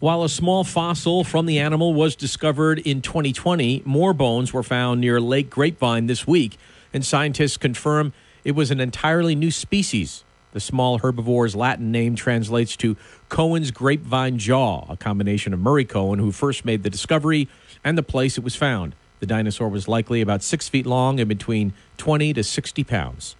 While 0.00 0.22
a 0.22 0.28
small 0.28 0.62
fossil 0.62 1.24
from 1.24 1.46
the 1.46 1.58
animal 1.58 1.92
was 1.92 2.14
discovered 2.14 2.78
in 2.80 3.02
2020, 3.02 3.82
more 3.84 4.12
bones 4.12 4.52
were 4.52 4.62
found 4.62 5.00
near 5.00 5.20
Lake 5.20 5.50
Grapevine 5.50 6.06
this 6.06 6.24
week, 6.24 6.56
and 6.92 7.04
scientists 7.04 7.56
confirm 7.56 8.12
it 8.44 8.52
was 8.52 8.70
an 8.70 8.80
entirely 8.80 9.34
new 9.34 9.50
species. 9.50 10.24
The 10.52 10.60
small 10.60 11.00
herbivore's 11.00 11.54
Latin 11.54 11.92
name 11.92 12.14
translates 12.14 12.76
to 12.78 12.96
Cohen's 13.28 13.70
grapevine 13.70 14.38
jaw, 14.38 14.86
a 14.88 14.96
combination 14.96 15.52
of 15.52 15.60
Murray 15.60 15.84
Cohen, 15.84 16.18
who 16.18 16.32
first 16.32 16.64
made 16.64 16.82
the 16.82 16.90
discovery, 16.90 17.48
and 17.84 17.98
the 17.98 18.02
place 18.02 18.38
it 18.38 18.44
was 18.44 18.56
found. 18.56 18.94
The 19.20 19.26
dinosaur 19.26 19.68
was 19.68 19.88
likely 19.88 20.20
about 20.20 20.42
six 20.42 20.68
feet 20.68 20.86
long 20.86 21.20
and 21.20 21.28
between 21.28 21.74
20 21.98 22.32
to 22.34 22.42
60 22.42 22.84
pounds. 22.84 23.36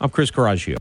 I'm 0.00 0.10
Chris 0.10 0.30
Coraggio. 0.30 0.76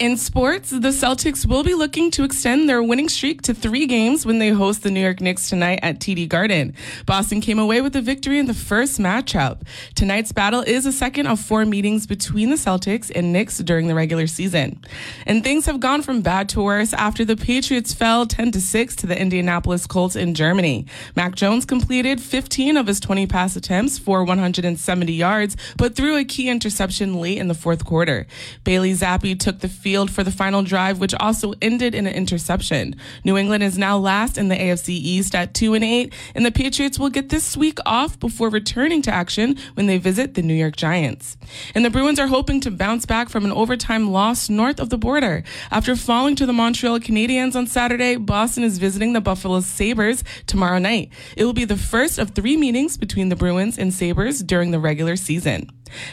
In 0.00 0.16
sports, 0.16 0.70
the 0.70 0.88
Celtics 0.88 1.46
will 1.46 1.62
be 1.62 1.72
looking 1.72 2.10
to 2.10 2.24
extend 2.24 2.68
their 2.68 2.82
winning 2.82 3.08
streak 3.08 3.42
to 3.42 3.54
three 3.54 3.86
games 3.86 4.26
when 4.26 4.40
they 4.40 4.48
host 4.48 4.82
the 4.82 4.90
New 4.90 4.98
York 4.98 5.20
Knicks 5.20 5.48
tonight 5.48 5.78
at 5.84 6.00
TD 6.00 6.28
Garden. 6.28 6.74
Boston 7.06 7.40
came 7.40 7.60
away 7.60 7.80
with 7.80 7.94
a 7.94 8.00
victory 8.00 8.40
in 8.40 8.46
the 8.46 8.54
first 8.54 8.98
matchup. 8.98 9.62
Tonight's 9.94 10.32
battle 10.32 10.62
is 10.62 10.84
a 10.84 10.90
second 10.90 11.28
of 11.28 11.38
four 11.38 11.64
meetings 11.64 12.08
between 12.08 12.50
the 12.50 12.56
Celtics 12.56 13.08
and 13.14 13.32
Knicks 13.32 13.58
during 13.58 13.86
the 13.86 13.94
regular 13.94 14.26
season. 14.26 14.82
And 15.26 15.44
things 15.44 15.64
have 15.66 15.78
gone 15.78 16.02
from 16.02 16.22
bad 16.22 16.48
to 16.48 16.62
worse 16.62 16.92
after 16.92 17.24
the 17.24 17.36
Patriots 17.36 17.94
fell 17.94 18.26
10 18.26 18.50
to 18.50 18.60
6 18.60 18.96
to 18.96 19.06
the 19.06 19.16
Indianapolis 19.16 19.86
Colts 19.86 20.16
in 20.16 20.34
Germany. 20.34 20.86
Mac 21.14 21.36
Jones 21.36 21.64
completed 21.64 22.20
15 22.20 22.76
of 22.76 22.88
his 22.88 22.98
20 22.98 23.28
pass 23.28 23.54
attempts 23.54 23.96
for 23.96 24.24
170 24.24 25.12
yards, 25.12 25.56
but 25.76 25.94
threw 25.94 26.16
a 26.16 26.24
key 26.24 26.48
interception 26.48 27.14
late 27.14 27.38
in 27.38 27.46
the 27.46 27.54
fourth 27.54 27.84
quarter. 27.84 28.26
Bailey 28.64 28.92
Zappe 28.92 29.38
took 29.38 29.60
the 29.60 29.68
field 29.84 30.10
for 30.10 30.24
the 30.24 30.30
final 30.30 30.62
drive, 30.62 30.98
which 30.98 31.12
also 31.16 31.52
ended 31.60 31.94
in 31.94 32.06
an 32.06 32.14
interception. 32.14 32.96
New 33.22 33.36
England 33.36 33.62
is 33.62 33.76
now 33.76 33.98
last 33.98 34.38
in 34.38 34.48
the 34.48 34.56
AFC 34.56 34.88
East 34.88 35.34
at 35.34 35.52
2 35.52 35.74
and 35.74 35.84
8, 35.84 36.10
and 36.34 36.46
the 36.46 36.50
Patriots 36.50 36.98
will 36.98 37.10
get 37.10 37.28
this 37.28 37.54
week 37.54 37.78
off 37.84 38.18
before 38.18 38.48
returning 38.48 39.02
to 39.02 39.12
action 39.12 39.58
when 39.74 39.84
they 39.86 39.98
visit 39.98 40.32
the 40.32 40.40
New 40.40 40.54
York 40.54 40.74
Giants. 40.74 41.36
And 41.74 41.84
the 41.84 41.90
Bruins 41.90 42.18
are 42.18 42.28
hoping 42.28 42.62
to 42.62 42.70
bounce 42.70 43.04
back 43.04 43.28
from 43.28 43.44
an 43.44 43.52
overtime 43.52 44.10
loss 44.10 44.48
north 44.48 44.80
of 44.80 44.88
the 44.88 44.96
border. 44.96 45.44
After 45.70 45.94
falling 45.96 46.34
to 46.36 46.46
the 46.46 46.54
Montreal 46.54 46.98
Canadiens 47.00 47.54
on 47.54 47.66
Saturday, 47.66 48.16
Boston 48.16 48.64
is 48.64 48.78
visiting 48.78 49.12
the 49.12 49.20
Buffalo 49.20 49.60
Sabres 49.60 50.24
tomorrow 50.46 50.78
night. 50.78 51.10
It 51.36 51.44
will 51.44 51.52
be 51.52 51.66
the 51.66 51.76
first 51.76 52.18
of 52.18 52.30
three 52.30 52.56
meetings 52.56 52.96
between 52.96 53.28
the 53.28 53.36
Bruins 53.36 53.76
and 53.76 53.92
Sabres 53.92 54.42
during 54.42 54.70
the 54.70 54.80
regular 54.80 55.16
season. 55.16 55.68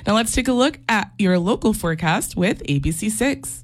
Now 0.06 0.16
let's 0.16 0.34
take 0.34 0.50
a 0.50 0.54
look 0.54 0.80
at 0.90 1.12
your 1.18 1.40
local 1.40 1.74
forecast 1.74 2.36
with 2.36 2.62
ABC6. 2.64 3.61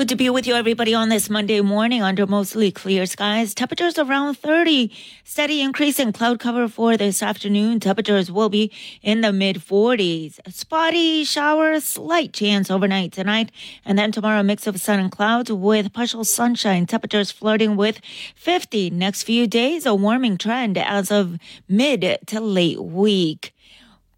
Good 0.00 0.08
to 0.08 0.16
be 0.16 0.30
with 0.30 0.46
you, 0.46 0.54
everybody, 0.54 0.94
on 0.94 1.10
this 1.10 1.28
Monday 1.28 1.60
morning 1.60 2.02
under 2.02 2.26
mostly 2.26 2.70
clear 2.70 3.04
skies. 3.04 3.52
Temperatures 3.52 3.98
around 3.98 4.38
30. 4.38 4.90
Steady 5.24 5.60
increase 5.60 6.00
in 6.00 6.14
cloud 6.14 6.40
cover 6.40 6.68
for 6.68 6.96
this 6.96 7.22
afternoon. 7.22 7.80
Temperatures 7.80 8.32
will 8.32 8.48
be 8.48 8.72
in 9.02 9.20
the 9.20 9.30
mid 9.30 9.56
40s. 9.56 10.40
Spotty 10.50 11.22
showers, 11.24 11.84
slight 11.84 12.32
chance 12.32 12.70
overnight 12.70 13.12
tonight. 13.12 13.52
And 13.84 13.98
then 13.98 14.10
tomorrow, 14.10 14.40
a 14.40 14.42
mix 14.42 14.66
of 14.66 14.80
sun 14.80 15.00
and 15.00 15.12
clouds 15.12 15.52
with 15.52 15.92
partial 15.92 16.24
sunshine. 16.24 16.86
Temperatures 16.86 17.30
flirting 17.30 17.76
with 17.76 18.00
50. 18.36 18.88
Next 18.88 19.24
few 19.24 19.46
days, 19.46 19.84
a 19.84 19.94
warming 19.94 20.38
trend 20.38 20.78
as 20.78 21.10
of 21.10 21.38
mid 21.68 22.20
to 22.28 22.40
late 22.40 22.82
week. 22.82 23.52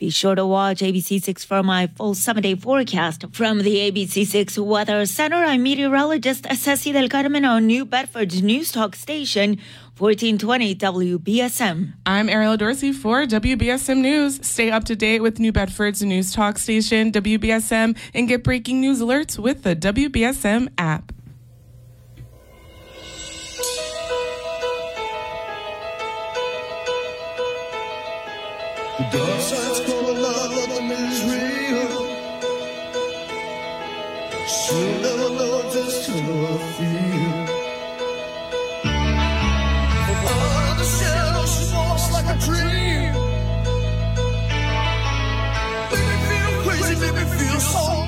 Be 0.03 0.11
sure 0.11 0.35
to 0.35 0.45
watch 0.45 0.81
ABC6 0.81 1.47
for 1.47 1.62
my 1.62 1.87
full 1.87 2.15
seven 2.15 2.43
day 2.43 2.57
forecast 2.57 3.25
from 3.31 3.59
the 3.59 3.88
ABC6 3.88 4.59
Weather 4.59 5.07
Center. 5.07 5.37
I'm 5.37 5.62
meteorologist 5.62 6.45
Ceci 6.53 6.91
Del 6.91 7.09
Carmen 7.09 7.45
on 7.45 7.69
New 7.69 7.85
Bedford's 7.85 8.43
News 8.43 8.73
Talk 8.73 8.97
Station, 8.97 9.61
1420 9.97 10.75
WBSM. 10.75 11.93
I'm 12.05 12.29
Ariel 12.29 12.57
Dorsey 12.57 12.91
for 12.93 13.27
WBSM 13.27 13.99
News. 13.99 14.45
Stay 14.45 14.73
up 14.73 14.83
to 14.87 14.97
date 14.97 15.23
with 15.23 15.38
New 15.38 15.53
Bedford's 15.53 16.03
news 16.03 16.33
talk 16.33 16.59
station, 16.59 17.12
WBSM, 17.12 17.97
and 18.12 18.27
get 18.27 18.43
breaking 18.43 18.81
news 18.81 19.01
alerts 19.01 19.38
with 19.38 19.62
the 19.62 19.77
WBSM 19.77 20.69
app. 20.79 21.12
The 29.12 29.91
She'll 34.53 35.01
never 35.01 35.31
know 35.31 35.62
just 35.73 36.11
how 36.11 36.17
I 36.17 36.59
feel. 36.77 37.47
The 40.79 40.87
like 42.12 42.27
a 42.27 42.38
dream. 42.47 43.12
Me 45.91 46.03
feel 46.29 46.53
crazy, 46.65 46.95
make 47.01 47.15
me 47.15 47.25
feel 47.38 47.61
so 47.61 48.02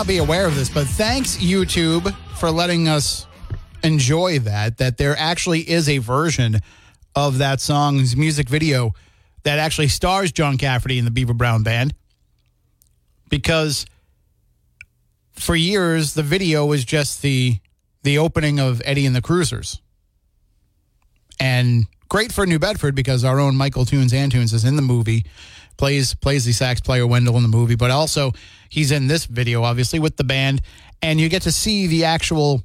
not 0.00 0.06
be 0.06 0.16
aware 0.16 0.46
of 0.46 0.54
this, 0.54 0.70
but 0.70 0.86
thanks, 0.86 1.36
YouTube, 1.36 2.16
for 2.38 2.50
letting 2.50 2.88
us 2.88 3.26
enjoy 3.84 4.38
that. 4.38 4.78
That 4.78 4.96
there 4.96 5.14
actually 5.14 5.60
is 5.60 5.90
a 5.90 5.98
version 5.98 6.60
of 7.14 7.36
that 7.36 7.60
song's 7.60 8.16
music 8.16 8.48
video 8.48 8.94
that 9.42 9.58
actually 9.58 9.88
stars 9.88 10.32
John 10.32 10.56
Cafferty 10.56 10.96
and 10.96 11.06
the 11.06 11.10
Beaver 11.10 11.34
Brown 11.34 11.64
Band. 11.64 11.92
Because 13.28 13.84
for 15.32 15.54
years, 15.54 16.14
the 16.14 16.22
video 16.22 16.64
was 16.64 16.82
just 16.86 17.20
the 17.20 17.58
the 18.02 18.16
opening 18.16 18.58
of 18.58 18.80
Eddie 18.86 19.04
and 19.04 19.14
the 19.14 19.20
Cruisers. 19.20 19.82
And 21.38 21.88
great 22.08 22.32
for 22.32 22.46
New 22.46 22.58
Bedford 22.58 22.94
because 22.94 23.22
our 23.22 23.38
own 23.38 23.54
Michael 23.54 23.84
Tunes 23.84 24.14
Antunes 24.14 24.54
is 24.54 24.64
in 24.64 24.76
the 24.76 24.82
movie, 24.82 25.26
plays 25.80 26.14
plays 26.14 26.44
the 26.44 26.52
sax 26.52 26.78
player 26.78 27.06
Wendell 27.06 27.38
in 27.38 27.42
the 27.42 27.48
movie, 27.48 27.74
but 27.74 27.90
also 27.90 28.32
he's 28.68 28.92
in 28.92 29.06
this 29.06 29.24
video 29.24 29.62
obviously 29.62 29.98
with 29.98 30.16
the 30.16 30.24
band, 30.24 30.60
and 31.00 31.18
you 31.18 31.30
get 31.30 31.42
to 31.42 31.52
see 31.52 31.86
the 31.86 32.04
actual, 32.04 32.62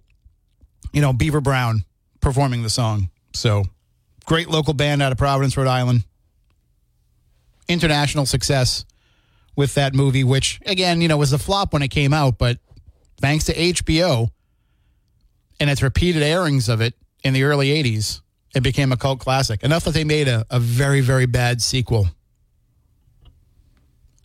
you 0.92 1.02
know, 1.02 1.14
Beaver 1.14 1.40
Brown 1.40 1.86
performing 2.20 2.62
the 2.62 2.70
song. 2.70 3.10
So 3.34 3.64
great 4.26 4.50
local 4.50 4.74
band 4.74 5.02
out 5.02 5.14
of 5.14 5.18
Providence, 5.18 5.56
Rhode 5.56 5.68
Island. 5.68 6.04
International 7.70 8.26
success 8.26 8.84
with 9.56 9.74
that 9.76 9.96
movie, 9.96 10.26
which 10.26 10.60
again, 10.66 11.00
you 11.00 11.08
know, 11.08 11.18
was 11.18 11.32
a 11.32 11.40
flop 11.40 11.72
when 11.72 11.82
it 11.82 11.88
came 11.88 12.14
out, 12.14 12.38
but 12.38 12.58
thanks 13.22 13.46
to 13.46 13.56
HBO 13.56 14.30
and 15.62 15.70
its 15.70 15.82
repeated 15.82 16.22
airings 16.22 16.68
of 16.68 16.82
it 16.82 16.96
in 17.24 17.34
the 17.34 17.44
early 17.44 17.70
80s, 17.70 18.20
it 18.54 18.62
became 18.62 18.92
a 18.92 18.98
cult 18.98 19.20
classic. 19.20 19.64
Enough 19.64 19.86
that 19.86 19.94
they 19.94 20.04
made 20.04 20.28
a, 20.28 20.46
a 20.50 20.60
very, 20.60 21.00
very 21.00 21.26
bad 21.26 21.62
sequel. 21.62 22.10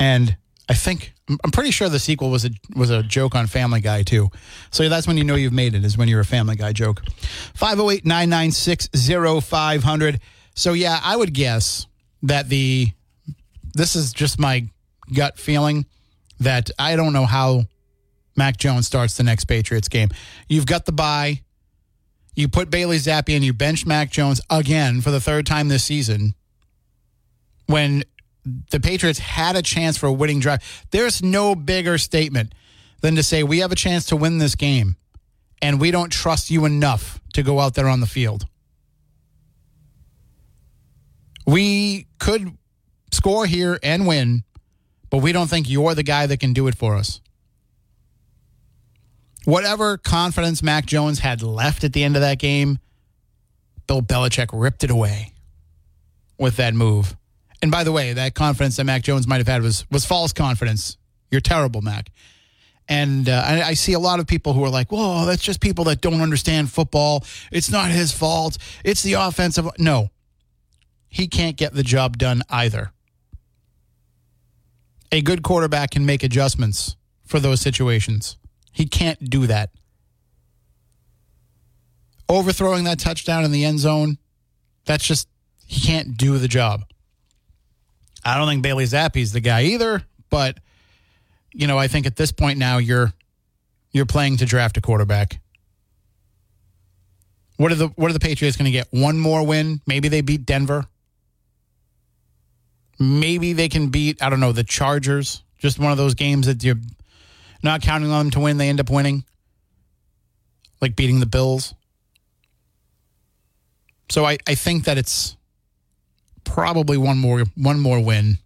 And 0.01 0.37
I 0.69 0.75
think 0.75 1.15
I'm 1.45 1.53
pretty 1.53 1.71
sure 1.71 1.89
the 1.89 1.99
sequel 1.99 2.31
was 2.31 2.45
a 2.45 2.51
was 2.75 2.91
a 2.91 3.03
joke 3.03 3.35
on 3.35 3.47
Family 3.47 3.81
Guy 3.81 4.03
too. 4.03 4.29
So 4.71 4.87
that's 4.89 5.07
when 5.07 5.17
you 5.17 5.25
know 5.25 5.37
you've 5.37 5.53
made 5.53 5.75
it 5.75 5.85
is 5.85 5.97
when 5.97 6.09
you're 6.09 6.21
a 6.21 6.25
Family 6.25 6.57
Guy 6.57 6.73
joke. 6.73 7.03
508-996-0500. 7.59 10.19
So 10.55 10.73
yeah, 10.73 11.01
I 11.03 11.17
would 11.17 11.35
guess 11.35 11.87
that 12.23 12.49
the 12.49 12.89
this 13.75 13.95
is 13.95 14.13
just 14.13 14.39
my 14.39 14.69
gut 15.13 15.39
feeling 15.39 15.87
that 16.41 16.71
I 16.79 16.97
don't 16.97 17.13
know 17.13 17.27
how 17.27 17.65
Mac 18.37 18.57
Jones 18.57 18.87
starts 18.87 19.17
the 19.17 19.23
next 19.23 19.45
Patriots 19.45 19.89
game. 19.89 20.09
You've 20.49 20.67
got 20.67 20.87
the 20.87 20.93
bye. 20.93 21.43
You 22.35 22.49
put 22.49 22.71
Bailey 22.71 22.97
Zappe 22.97 23.35
and 23.35 23.45
you 23.45 23.53
bench 23.53 23.85
Mac 23.85 24.11
Jones 24.11 24.41
again 24.49 25.01
for 25.01 25.11
the 25.11 25.21
third 25.21 25.47
time 25.47 25.69
this 25.69 25.85
season. 25.85 26.35
When 27.67 28.05
the 28.45 28.81
Patriots 28.81 29.19
had 29.19 29.57
a 29.57 29.63
chance 29.63 29.97
for 29.97 30.07
a 30.07 30.13
winning 30.13 30.41
drive, 30.41 30.61
there's 30.91 31.23
no 31.23 31.55
bigger 31.55 31.99
statement 31.99 32.55
than 33.01 33.17
to 33.17 33.23
say 33.23 33.43
we 33.43 33.59
have 33.59 33.73
a 33.73 33.77
chance 33.77 34.07
to 34.07 34.17
win 34.17 34.39
this 34.39 34.55
game 34.55 34.97
and 35.63 35.81
we 35.81 35.91
don't 35.91 36.11
trust 36.11 36.51
you 36.51 36.65
enough 36.65 37.21
to 37.35 37.43
go 37.43 37.61
out 37.61 37.75
there 37.75 37.89
on 37.89 38.01
the 38.01 38.07
field. 38.07 38.47
We 41.47 42.07
could 42.19 42.57
score 43.11 43.47
here 43.47 43.79
and 43.83 44.07
win 44.07 44.45
but 45.11 45.19
we 45.19 45.33
don't 45.33 45.49
think 45.49 45.69
you're 45.69 45.95
the 45.95 46.05
guy 46.05 46.27
that 46.27 46.39
can 46.39 46.53
do 46.53 46.69
it 46.69 46.77
for 46.77 46.95
us. 46.95 47.21
Whatever 49.45 49.99
confidence 49.99 50.63
Mac 50.63 50.87
Jones 50.87 51.19
had 51.19 51.43
left 51.43 51.83
at 51.83 51.93
the 51.93 52.05
end 52.05 52.15
of 52.15 52.23
that 52.23 52.39
game, 52.39 52.79
Bill 53.87 54.03
Belichick 54.03 54.49
ripped 54.53 54.85
it 54.85 54.91
away 54.91 55.33
with 56.39 56.57
that 56.57 56.75
move. 56.75 57.17
And 57.63 57.71
by 57.71 57.85
the 57.85 57.93
way, 57.93 58.13
that 58.15 58.35
confidence 58.35 58.77
that 58.77 58.85
Mac 58.85 59.03
Jones 59.03 59.27
might 59.27 59.39
have 59.39 59.49
had 59.49 59.63
was 59.63 59.85
was 59.91 60.05
false 60.05 60.33
confidence. 60.33 60.97
You're 61.31 61.41
terrible, 61.41 61.83
Mac. 61.83 62.11
And 62.89 63.29
uh, 63.29 63.45
I, 63.47 63.63
I 63.63 63.75
see 63.75 63.93
a 63.93 64.01
lot 64.01 64.19
of 64.19 64.27
people 64.27 64.53
who 64.53 64.65
are 64.65 64.71
like, 64.71 64.91
"Whoa, 64.91 65.27
that's 65.27 65.43
just 65.43 65.61
people 65.61 65.85
that 65.85 66.01
don't 66.01 66.21
understand 66.21 66.71
football. 66.71 67.25
It's 67.53 67.71
not 67.71 67.91
his 67.91 68.13
fault. 68.13 68.57
It's 68.85 69.03
the 69.03 69.15
offensive." 69.15 69.69
No, 69.79 70.11
he 71.09 71.29
can't 71.29 71.57
get 71.57 71.75
the 71.75 71.83
job 71.83 72.19
done 72.19 72.43
either. 72.49 72.93
A 75.13 75.21
good 75.21 75.43
quarterback 75.43 75.91
can 75.91 76.07
make 76.07 76.23
adjustments 76.23 76.97
for 77.25 77.41
those 77.41 77.61
situations. 77.61 78.37
He 78.73 78.87
can't 78.87 79.29
do 79.29 79.47
that. 79.49 79.71
Overthrowing 82.29 82.85
that 82.85 83.01
touchdown 83.01 83.45
in 83.45 83.51
the 83.51 83.65
end 83.65 83.81
zone, 83.81 84.19
that's 84.85 85.05
just, 85.05 85.29
he 85.67 85.81
can't 85.81 86.17
do 86.17 86.39
the 86.39 86.47
job. 86.47 86.85
I 88.25 88.37
don't 88.37 88.49
think 88.49 88.63
Bailey 88.63 88.85
Zappe's 88.85 89.33
the 89.33 89.41
guy 89.41 89.63
either, 89.63 90.03
but 90.29 90.59
you 91.53 91.67
know, 91.67 91.79
I 91.79 91.89
think 91.89 92.07
at 92.07 92.17
this 92.17 92.33
point 92.33 92.59
now 92.59 92.79
you're 92.79 93.13
you're 93.93 94.07
playing 94.07 94.39
to 94.39 94.47
draft 94.47 94.77
a 94.77 94.81
quarterback. 94.81 95.41
What 97.57 97.73
are 97.73 97.77
the 97.77 97.89
what 97.89 98.11
are 98.11 98.15
the 98.15 98.21
Patriots 98.21 98.57
going 98.57 98.67
to 98.67 98.71
get? 98.71 98.89
One 98.91 99.19
more 99.19 99.47
win? 99.47 99.81
Maybe 99.87 100.09
they 100.09 100.21
beat 100.21 100.47
Denver. 100.47 100.87
Maybe 102.99 103.53
they 103.53 103.69
can 103.69 103.89
beat 103.89 104.23
I 104.23 104.31
don't 104.31 104.41
know 104.41 104.53
the 104.53 104.65
Chargers. 104.65 105.43
Just 105.59 105.79
one 105.79 105.93
of 105.93 105.99
those 105.99 106.15
games 106.15 106.47
that 106.47 106.63
you're 106.65 106.81
not 107.63 107.83
counting 107.83 108.11
on 108.11 108.27
them 108.27 108.31
to 108.33 108.41
win. 108.41 108.57
They 108.57 108.69
end 108.69 108.81
up 108.81 108.91
winning, 108.91 109.25
like 110.81 110.97
beating 110.97 111.21
the 111.21 111.27
Bills. 111.27 111.75
So 114.11 114.25
I, 114.25 114.39
I 114.47 114.55
think 114.55 114.85
that 114.85 114.99
it's 114.99 115.37
probably 116.55 116.97
one 116.97 117.19
more 117.19 117.45
one 117.57 117.81
more 117.81 118.01
win. 118.01 118.39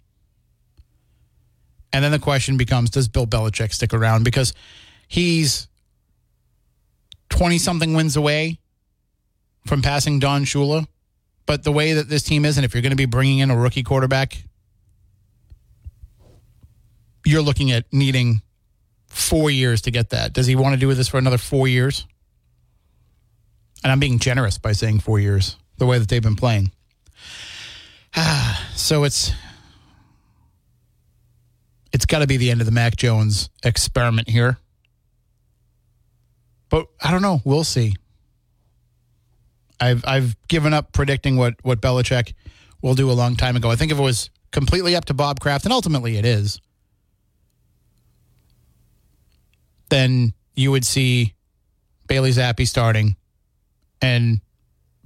And 1.92 2.04
then 2.04 2.12
the 2.12 2.18
question 2.18 2.56
becomes 2.56 2.90
does 2.90 3.08
Bill 3.08 3.26
Belichick 3.26 3.72
stick 3.72 3.94
around 3.94 4.24
because 4.24 4.52
he's 5.08 5.68
20 7.30 7.58
something 7.58 7.94
wins 7.94 8.16
away 8.16 8.58
from 9.66 9.82
passing 9.82 10.18
Don 10.18 10.44
Shula. 10.44 10.86
But 11.46 11.62
the 11.62 11.72
way 11.72 11.92
that 11.92 12.08
this 12.08 12.22
team 12.22 12.44
is 12.44 12.58
and 12.58 12.64
if 12.64 12.74
you're 12.74 12.82
going 12.82 12.90
to 12.90 12.96
be 12.96 13.06
bringing 13.06 13.38
in 13.38 13.50
a 13.50 13.56
rookie 13.56 13.82
quarterback 13.82 14.44
you're 17.24 17.42
looking 17.42 17.72
at 17.72 17.90
needing 17.92 18.42
4 19.08 19.50
years 19.50 19.82
to 19.82 19.90
get 19.90 20.10
that. 20.10 20.32
Does 20.32 20.46
he 20.46 20.56
want 20.56 20.74
to 20.74 20.78
do 20.78 20.88
with 20.88 20.96
this 20.96 21.08
for 21.08 21.18
another 21.18 21.38
4 21.38 21.66
years? 21.68 22.06
And 23.82 23.90
I'm 23.90 24.00
being 24.00 24.18
generous 24.18 24.58
by 24.58 24.72
saying 24.72 25.00
4 25.00 25.18
years 25.20 25.56
the 25.78 25.86
way 25.86 25.98
that 25.98 26.08
they've 26.08 26.22
been 26.22 26.36
playing. 26.36 26.70
so 28.74 29.04
it's 29.04 29.32
it's 31.92 32.06
got 32.06 32.20
to 32.20 32.26
be 32.26 32.36
the 32.36 32.50
end 32.50 32.60
of 32.60 32.66
the 32.66 32.72
Mac 32.72 32.96
Jones 32.96 33.50
experiment 33.64 34.28
here. 34.28 34.58
But 36.68 36.86
I 37.00 37.10
don't 37.10 37.22
know. 37.22 37.40
We'll 37.44 37.64
see. 37.64 37.94
I've 39.80 40.04
I've 40.06 40.36
given 40.48 40.72
up 40.72 40.92
predicting 40.92 41.36
what 41.36 41.54
what 41.62 41.80
Belichick 41.80 42.34
will 42.82 42.94
do 42.94 43.10
a 43.10 43.12
long 43.12 43.36
time 43.36 43.56
ago. 43.56 43.70
I 43.70 43.76
think 43.76 43.90
if 43.92 43.98
it 43.98 44.02
was 44.02 44.30
completely 44.50 44.94
up 44.94 45.06
to 45.06 45.14
Bob 45.14 45.40
Kraft, 45.40 45.64
and 45.64 45.72
ultimately 45.72 46.16
it 46.16 46.24
is, 46.24 46.60
then 49.88 50.32
you 50.54 50.70
would 50.70 50.84
see 50.84 51.34
Bailey 52.06 52.30
Zappe 52.30 52.66
starting, 52.66 53.16
and 54.00 54.40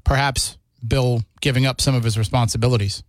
perhaps 0.04 0.57
Bill 0.86 1.22
giving 1.40 1.66
up 1.66 1.80
some 1.80 1.94
of 1.94 2.04
his 2.04 2.18
responsibilities. 2.18 3.02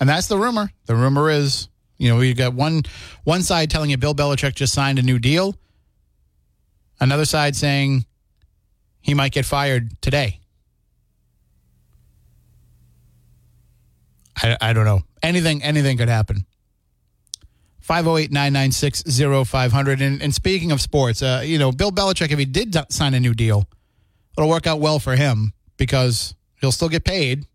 And 0.00 0.08
that's 0.08 0.28
the 0.28 0.38
rumor. 0.38 0.70
The 0.86 0.96
rumor 0.96 1.30
is, 1.30 1.68
you 1.98 2.08
know, 2.08 2.20
you 2.20 2.34
got 2.34 2.54
one 2.54 2.82
one 3.24 3.42
side 3.42 3.70
telling 3.70 3.90
you 3.90 3.96
Bill 3.96 4.14
Belichick 4.14 4.54
just 4.54 4.72
signed 4.72 4.98
a 4.98 5.02
new 5.02 5.18
deal. 5.18 5.56
Another 7.00 7.24
side 7.24 7.56
saying 7.56 8.04
he 9.00 9.14
might 9.14 9.32
get 9.32 9.44
fired 9.44 10.00
today. 10.00 10.40
I, 14.42 14.56
I 14.60 14.72
don't 14.72 14.84
know. 14.84 15.02
Anything 15.22 15.62
anything 15.62 15.98
could 15.98 16.08
happen. 16.08 16.46
508-996-0500. 17.90 20.00
And, 20.00 20.22
and 20.22 20.32
speaking 20.32 20.70
of 20.70 20.80
sports, 20.80 21.22
uh, 21.22 21.42
you 21.44 21.58
know, 21.58 21.72
Bill 21.72 21.90
Belichick, 21.90 22.30
if 22.30 22.38
he 22.38 22.44
did 22.44 22.76
sign 22.92 23.14
a 23.14 23.20
new 23.20 23.34
deal, 23.34 23.66
it'll 24.38 24.48
work 24.48 24.68
out 24.68 24.78
well 24.78 25.00
for 25.00 25.16
him 25.16 25.52
because 25.76 26.36
he'll 26.60 26.72
still 26.72 26.88
get 26.88 27.04
paid. 27.04 27.46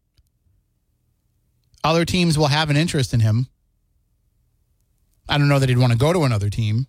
Other 1.84 2.06
teams 2.06 2.38
will 2.38 2.48
have 2.48 2.70
an 2.70 2.78
interest 2.78 3.14
in 3.14 3.20
him. 3.20 3.48
I 5.30 5.38
don't 5.38 5.48
know 5.48 5.60
that 5.60 5.70
he'd 5.70 5.78
want 5.78 5.92
to 5.92 5.98
go 5.98 6.14
to 6.14 6.24
another 6.24 6.50
team. 6.50 6.88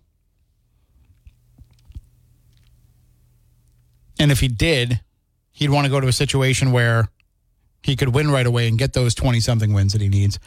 And 4.19 4.31
if 4.31 4.39
he 4.39 4.47
did, 4.47 5.01
he'd 5.51 5.69
want 5.69 5.85
to 5.85 5.91
go 5.91 5.99
to 5.99 6.07
a 6.07 6.13
situation 6.13 6.71
where 6.71 7.09
he 7.83 7.95
could 7.95 8.09
win 8.09 8.31
right 8.31 8.45
away 8.45 8.67
and 8.67 8.77
get 8.77 8.93
those 8.93 9.13
20 9.13 9.39
something 9.39 9.73
wins 9.73 9.93
that 9.93 10.01
he 10.01 10.09
needs. 10.09 10.39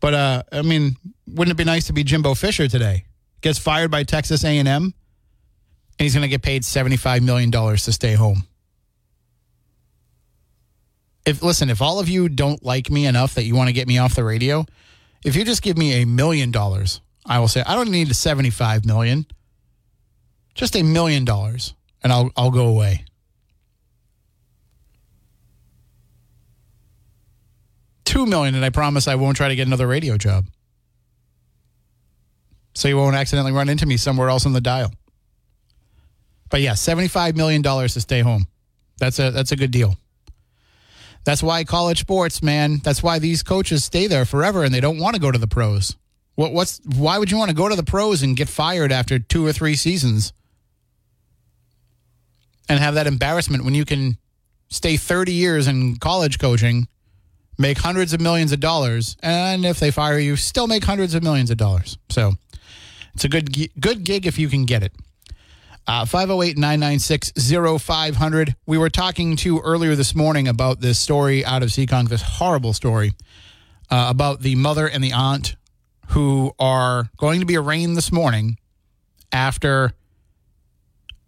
But 0.00 0.14
uh, 0.14 0.42
I 0.50 0.62
mean, 0.62 0.96
wouldn't 1.28 1.54
it 1.54 1.56
be 1.56 1.64
nice 1.64 1.86
to 1.86 1.92
be 1.92 2.02
Jimbo 2.02 2.34
Fisher 2.34 2.66
today? 2.66 3.04
Gets 3.40 3.58
fired 3.58 3.90
by 3.90 4.02
Texas 4.02 4.44
A&M 4.44 4.66
and 4.66 4.94
he's 5.98 6.14
going 6.14 6.22
to 6.22 6.28
get 6.28 6.42
paid 6.42 6.64
75 6.64 7.22
million 7.22 7.50
dollars 7.50 7.84
to 7.84 7.92
stay 7.92 8.14
home. 8.14 8.46
If 11.24 11.42
listen, 11.42 11.70
if 11.70 11.80
all 11.80 12.00
of 12.00 12.08
you 12.08 12.28
don't 12.28 12.62
like 12.64 12.90
me 12.90 13.06
enough 13.06 13.34
that 13.34 13.44
you 13.44 13.54
want 13.54 13.68
to 13.68 13.72
get 13.72 13.86
me 13.86 13.98
off 13.98 14.14
the 14.14 14.24
radio, 14.24 14.64
if 15.24 15.36
you 15.36 15.44
just 15.44 15.62
give 15.62 15.78
me 15.78 16.02
a 16.02 16.04
million 16.04 16.50
dollars, 16.50 17.00
I 17.24 17.38
will 17.38 17.48
say 17.48 17.62
I 17.66 17.74
don't 17.74 17.90
need 17.90 18.10
a 18.10 18.14
75 18.14 18.84
million. 18.84 19.26
Just 20.54 20.76
a 20.76 20.82
million 20.82 21.24
dollars 21.24 21.74
and 22.02 22.12
I'll 22.12 22.30
I'll 22.36 22.50
go 22.50 22.66
away. 22.66 23.04
Two 28.04 28.26
million, 28.26 28.54
and 28.54 28.64
I 28.64 28.70
promise 28.70 29.08
I 29.08 29.14
won't 29.14 29.36
try 29.36 29.48
to 29.48 29.56
get 29.56 29.66
another 29.66 29.86
radio 29.86 30.18
job. 30.18 30.46
So 32.74 32.88
you 32.88 32.96
won't 32.96 33.16
accidentally 33.16 33.52
run 33.52 33.68
into 33.68 33.86
me 33.86 33.96
somewhere 33.96 34.28
else 34.28 34.44
on 34.44 34.52
the 34.52 34.60
dial. 34.60 34.92
But 36.50 36.60
yeah, 36.60 36.72
$75 36.72 37.36
million 37.36 37.62
to 37.62 37.88
stay 37.88 38.20
home. 38.20 38.46
That's 38.98 39.18
a 39.18 39.30
that's 39.30 39.52
a 39.52 39.56
good 39.56 39.70
deal. 39.70 39.96
That's 41.24 41.42
why 41.42 41.64
college 41.64 42.00
sports, 42.00 42.42
man. 42.42 42.78
That's 42.82 43.02
why 43.02 43.18
these 43.18 43.42
coaches 43.42 43.84
stay 43.84 44.06
there 44.06 44.24
forever 44.24 44.64
and 44.64 44.74
they 44.74 44.80
don't 44.80 44.98
want 44.98 45.14
to 45.14 45.20
go 45.20 45.30
to 45.30 45.38
the 45.38 45.46
pros. 45.46 45.96
What 46.34 46.52
what's 46.52 46.80
why 46.96 47.18
would 47.18 47.30
you 47.30 47.36
want 47.36 47.50
to 47.50 47.56
go 47.56 47.68
to 47.68 47.76
the 47.76 47.82
pros 47.82 48.22
and 48.22 48.36
get 48.36 48.48
fired 48.48 48.90
after 48.90 49.18
two 49.18 49.46
or 49.46 49.52
three 49.52 49.74
seasons? 49.74 50.32
And 52.68 52.78
have 52.78 52.94
that 52.94 53.06
embarrassment 53.06 53.64
when 53.64 53.74
you 53.74 53.84
can 53.84 54.16
stay 54.68 54.96
30 54.96 55.32
years 55.32 55.66
in 55.66 55.96
college 55.96 56.38
coaching, 56.38 56.88
make 57.58 57.78
hundreds 57.78 58.14
of 58.14 58.20
millions 58.20 58.52
of 58.52 58.60
dollars, 58.60 59.16
and 59.22 59.66
if 59.66 59.78
they 59.78 59.90
fire 59.90 60.18
you, 60.18 60.36
still 60.36 60.66
make 60.66 60.84
hundreds 60.84 61.14
of 61.14 61.22
millions 61.22 61.50
of 61.50 61.58
dollars. 61.58 61.98
So, 62.08 62.32
it's 63.14 63.24
a 63.24 63.28
good 63.28 63.52
good 63.78 64.04
gig 64.04 64.26
if 64.26 64.38
you 64.38 64.48
can 64.48 64.64
get 64.64 64.82
it. 64.82 64.92
Uh, 65.86 66.04
508 66.04 66.56
996 66.56 67.32
0500. 67.82 68.54
We 68.66 68.78
were 68.78 68.90
talking 68.90 69.34
to 69.36 69.58
earlier 69.60 69.96
this 69.96 70.14
morning 70.14 70.46
about 70.46 70.80
this 70.80 70.98
story 70.98 71.44
out 71.44 71.62
of 71.62 71.70
Seekonk, 71.70 72.08
this 72.08 72.22
horrible 72.22 72.72
story 72.72 73.12
uh, 73.90 74.06
about 74.08 74.42
the 74.42 74.54
mother 74.54 74.88
and 74.88 75.02
the 75.02 75.12
aunt 75.12 75.56
who 76.08 76.52
are 76.58 77.10
going 77.16 77.40
to 77.40 77.46
be 77.46 77.56
arraigned 77.56 77.96
this 77.96 78.12
morning 78.12 78.58
after 79.32 79.92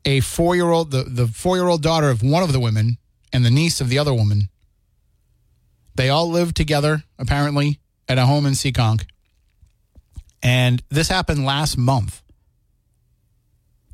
a 0.04 0.20
four 0.20 0.54
year 0.54 0.70
old, 0.70 0.90
the, 0.92 1.02
the 1.02 1.26
four 1.26 1.56
year 1.56 1.66
old 1.66 1.82
daughter 1.82 2.10
of 2.10 2.22
one 2.22 2.42
of 2.42 2.52
the 2.52 2.60
women 2.60 2.98
and 3.32 3.44
the 3.44 3.50
niece 3.50 3.80
of 3.80 3.88
the 3.88 3.98
other 3.98 4.14
woman. 4.14 4.50
They 5.96 6.08
all 6.10 6.28
lived 6.28 6.56
together, 6.56 7.04
apparently, 7.18 7.80
at 8.08 8.18
a 8.18 8.26
home 8.26 8.46
in 8.46 8.52
Seekonk. 8.52 9.04
And 10.42 10.82
this 10.90 11.08
happened 11.08 11.44
last 11.44 11.76
month. 11.78 12.22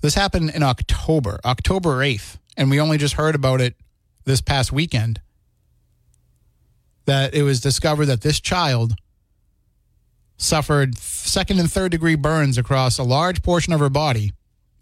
This 0.00 0.14
happened 0.14 0.50
in 0.50 0.62
October, 0.62 1.40
October 1.44 1.98
8th, 1.98 2.38
and 2.56 2.70
we 2.70 2.80
only 2.80 2.96
just 2.96 3.14
heard 3.14 3.34
about 3.34 3.60
it 3.60 3.74
this 4.24 4.40
past 4.40 4.72
weekend. 4.72 5.20
That 7.04 7.34
it 7.34 7.42
was 7.42 7.60
discovered 7.60 8.06
that 8.06 8.22
this 8.22 8.40
child 8.40 8.94
suffered 10.38 10.96
second 10.96 11.58
and 11.58 11.70
third 11.70 11.90
degree 11.90 12.14
burns 12.14 12.56
across 12.56 12.98
a 12.98 13.02
large 13.02 13.42
portion 13.42 13.74
of 13.74 13.80
her 13.80 13.90
body, 13.90 14.32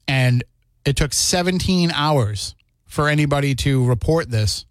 and 0.07 0.45
it 0.85 0.95
took 0.95 1.13
17 1.13 1.91
hours 1.91 2.55
for 2.85 3.09
anybody 3.09 3.57
to 3.57 3.85
report 3.85 4.31
this. 4.31 4.67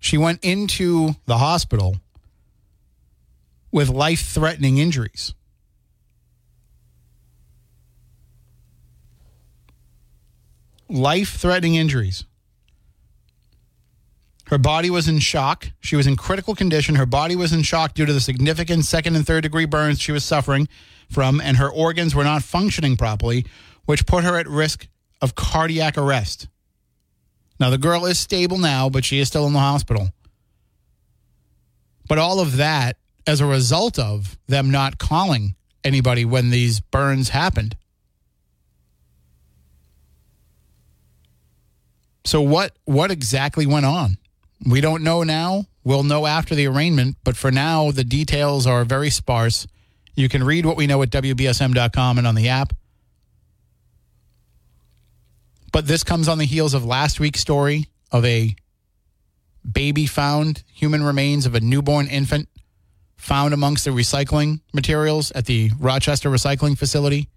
She 0.00 0.18
went 0.18 0.44
into 0.44 1.14
the 1.26 1.38
hospital 1.38 1.96
with 3.70 3.88
life 3.88 4.26
threatening 4.26 4.78
injuries. 4.78 5.34
Life 10.88 11.36
threatening 11.36 11.74
injuries. 11.74 12.24
Her 14.46 14.58
body 14.58 14.90
was 14.90 15.08
in 15.08 15.18
shock. 15.18 15.72
She 15.80 15.96
was 15.96 16.06
in 16.06 16.16
critical 16.16 16.54
condition. 16.54 16.94
Her 16.94 17.06
body 17.06 17.34
was 17.34 17.52
in 17.52 17.62
shock 17.62 17.94
due 17.94 18.06
to 18.06 18.12
the 18.12 18.20
significant 18.20 18.84
second 18.84 19.16
and 19.16 19.26
third 19.26 19.42
degree 19.42 19.64
burns 19.64 20.00
she 20.00 20.12
was 20.12 20.24
suffering 20.24 20.68
from, 21.10 21.40
and 21.40 21.56
her 21.56 21.68
organs 21.68 22.14
were 22.14 22.24
not 22.24 22.42
functioning 22.42 22.96
properly, 22.96 23.44
which 23.86 24.06
put 24.06 24.22
her 24.22 24.36
at 24.36 24.48
risk 24.48 24.86
of 25.20 25.34
cardiac 25.34 25.98
arrest. 25.98 26.48
Now, 27.58 27.70
the 27.70 27.78
girl 27.78 28.06
is 28.06 28.18
stable 28.18 28.58
now, 28.58 28.88
but 28.88 29.04
she 29.04 29.18
is 29.18 29.28
still 29.28 29.46
in 29.46 29.52
the 29.52 29.58
hospital. 29.58 30.10
But 32.08 32.18
all 32.18 32.38
of 32.38 32.56
that 32.58 32.98
as 33.26 33.40
a 33.40 33.46
result 33.46 33.98
of 33.98 34.38
them 34.46 34.70
not 34.70 34.98
calling 34.98 35.56
anybody 35.82 36.24
when 36.24 36.50
these 36.50 36.80
burns 36.80 37.30
happened. 37.30 37.76
So 42.26 42.42
what 42.42 42.72
what 42.84 43.12
exactly 43.12 43.66
went 43.66 43.86
on? 43.86 44.18
We 44.68 44.80
don't 44.80 45.04
know 45.04 45.22
now. 45.22 45.66
We'll 45.84 46.02
know 46.02 46.26
after 46.26 46.56
the 46.56 46.66
arraignment, 46.66 47.18
but 47.22 47.36
for 47.36 47.52
now 47.52 47.92
the 47.92 48.02
details 48.02 48.66
are 48.66 48.84
very 48.84 49.10
sparse. 49.10 49.66
You 50.16 50.28
can 50.28 50.42
read 50.42 50.66
what 50.66 50.76
we 50.76 50.88
know 50.88 51.02
at 51.02 51.10
wbsm.com 51.10 52.18
and 52.18 52.26
on 52.26 52.34
the 52.34 52.48
app. 52.48 52.72
But 55.70 55.86
this 55.86 56.02
comes 56.02 56.26
on 56.26 56.38
the 56.38 56.46
heels 56.46 56.74
of 56.74 56.84
last 56.84 57.20
week's 57.20 57.40
story 57.40 57.90
of 58.10 58.24
a 58.24 58.56
baby 59.70 60.06
found, 60.06 60.64
human 60.72 61.04
remains 61.04 61.46
of 61.46 61.54
a 61.54 61.60
newborn 61.60 62.08
infant 62.08 62.48
found 63.16 63.54
amongst 63.54 63.84
the 63.84 63.90
recycling 63.92 64.60
materials 64.72 65.30
at 65.32 65.46
the 65.46 65.70
Rochester 65.78 66.30
recycling 66.30 66.76
facility. 66.76 67.28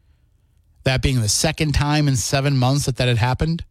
That 0.83 1.03
being 1.03 1.21
the 1.21 1.29
second 1.29 1.73
time 1.73 2.07
in 2.07 2.15
seven 2.15 2.57
months 2.57 2.85
that 2.85 2.97
that 2.97 3.07
had 3.07 3.17
happened. 3.17 3.65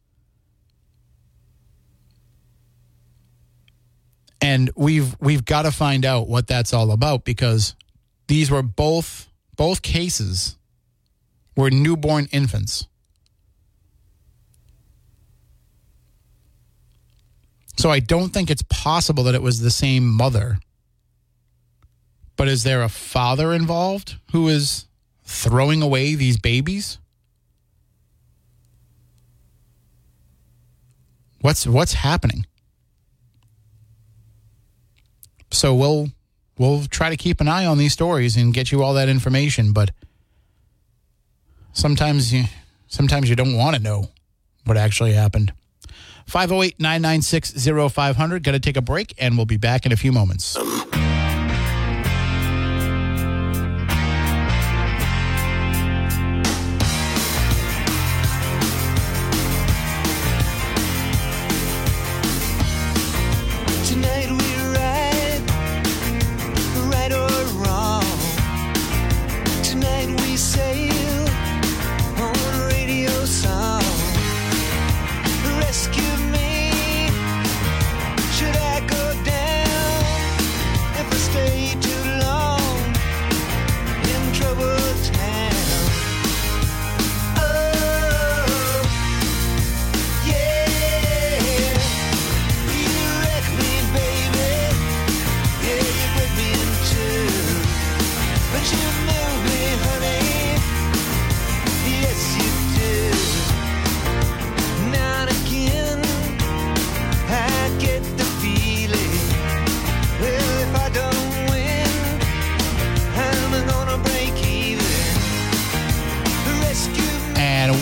And 4.40 4.70
we've 4.76 5.16
we've 5.20 5.44
got 5.44 5.62
to 5.62 5.70
find 5.72 6.04
out 6.04 6.28
what 6.28 6.46
that's 6.46 6.72
all 6.72 6.92
about 6.92 7.24
because 7.24 7.74
these 8.28 8.50
were 8.50 8.62
both 8.62 9.28
both 9.56 9.82
cases 9.82 10.56
were 11.56 11.70
newborn 11.70 12.28
infants. 12.30 12.86
So 17.76 17.90
I 17.90 18.00
don't 18.00 18.30
think 18.30 18.50
it's 18.50 18.62
possible 18.62 19.24
that 19.24 19.34
it 19.34 19.42
was 19.42 19.60
the 19.60 19.70
same 19.70 20.08
mother. 20.08 20.58
But 22.36 22.48
is 22.48 22.62
there 22.62 22.82
a 22.82 22.88
father 22.88 23.52
involved 23.52 24.16
who 24.32 24.48
is 24.48 24.86
throwing 25.24 25.82
away 25.82 26.14
these 26.14 26.36
babies? 26.36 26.98
What's 31.40 31.66
what's 31.66 31.94
happening? 31.94 32.46
So 35.50 35.74
we'll 35.74 36.08
we'll 36.58 36.84
try 36.86 37.10
to 37.10 37.16
keep 37.16 37.40
an 37.40 37.48
eye 37.48 37.66
on 37.66 37.78
these 37.78 37.92
stories 37.92 38.36
and 38.36 38.52
get 38.52 38.70
you 38.72 38.82
all 38.82 38.94
that 38.94 39.08
information, 39.08 39.72
but 39.72 39.90
sometimes 41.72 42.32
you 42.32 42.44
sometimes 42.86 43.28
you 43.28 43.36
don't 43.36 43.56
want 43.56 43.76
to 43.76 43.82
know 43.82 44.10
what 44.64 44.76
actually 44.76 45.12
happened. 45.12 45.52
508 46.26 46.78
996 46.78 47.66
0500. 47.92 48.42
Got 48.42 48.52
to 48.52 48.60
take 48.60 48.76
a 48.76 48.82
break, 48.82 49.14
and 49.18 49.36
we'll 49.36 49.46
be 49.46 49.56
back 49.56 49.86
in 49.86 49.92
a 49.92 49.96
few 49.96 50.12
moments. 50.12 50.56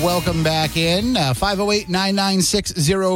Welcome 0.06 0.44
back 0.44 0.76
in 0.76 1.16
uh, 1.16 1.34
508 1.34 1.88
996 1.88 2.74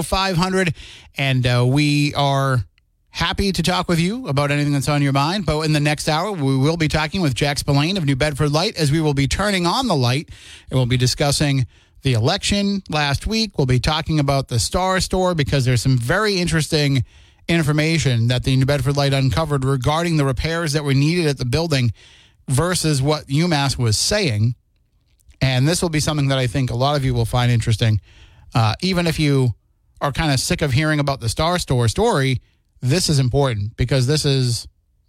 0500. 0.08 0.74
And 1.16 1.46
uh, 1.46 1.64
we 1.64 2.12
are 2.14 2.64
happy 3.10 3.52
to 3.52 3.62
talk 3.62 3.88
with 3.88 4.00
you 4.00 4.26
about 4.26 4.50
anything 4.50 4.72
that's 4.72 4.88
on 4.88 5.00
your 5.00 5.12
mind. 5.12 5.46
But 5.46 5.60
in 5.60 5.72
the 5.72 5.78
next 5.78 6.08
hour, 6.08 6.32
we 6.32 6.56
will 6.56 6.76
be 6.76 6.88
talking 6.88 7.20
with 7.20 7.32
Jack 7.32 7.58
Spillane 7.58 7.96
of 7.96 8.04
New 8.04 8.16
Bedford 8.16 8.50
Light 8.50 8.76
as 8.76 8.90
we 8.90 9.00
will 9.00 9.14
be 9.14 9.28
turning 9.28 9.66
on 9.66 9.86
the 9.86 9.94
light 9.94 10.30
and 10.68 10.78
we'll 10.80 10.86
be 10.86 10.96
discussing 10.96 11.64
the 12.02 12.14
election 12.14 12.82
last 12.90 13.24
week. 13.24 13.56
We'll 13.56 13.68
be 13.68 13.78
talking 13.78 14.18
about 14.18 14.48
the 14.48 14.58
Star 14.58 14.98
Store 14.98 15.36
because 15.36 15.64
there's 15.64 15.82
some 15.82 15.96
very 15.96 16.38
interesting 16.38 17.04
information 17.46 18.26
that 18.26 18.42
the 18.42 18.56
New 18.56 18.66
Bedford 18.66 18.96
Light 18.96 19.12
uncovered 19.12 19.64
regarding 19.64 20.16
the 20.16 20.24
repairs 20.24 20.72
that 20.72 20.82
were 20.82 20.94
needed 20.94 21.28
at 21.28 21.38
the 21.38 21.44
building 21.44 21.92
versus 22.48 23.00
what 23.00 23.28
UMass 23.28 23.78
was 23.78 23.96
saying. 23.96 24.56
And 25.40 25.66
this 25.66 25.82
will 25.82 25.88
be 25.88 26.00
something 26.00 26.28
that 26.28 26.38
I 26.38 26.46
think 26.46 26.70
a 26.70 26.76
lot 26.76 26.96
of 26.96 27.04
you 27.04 27.14
will 27.14 27.24
find 27.24 27.50
interesting. 27.50 28.00
Uh, 28.54 28.74
even 28.82 29.06
if 29.06 29.18
you 29.18 29.54
are 30.00 30.12
kind 30.12 30.32
of 30.32 30.40
sick 30.40 30.62
of 30.62 30.72
hearing 30.72 31.00
about 31.00 31.20
the 31.20 31.28
Star 31.28 31.58
Store 31.58 31.88
story, 31.88 32.40
this 32.80 33.08
is 33.08 33.18
important 33.18 33.76
because 33.76 34.06
this 34.06 34.24
is 34.24 34.66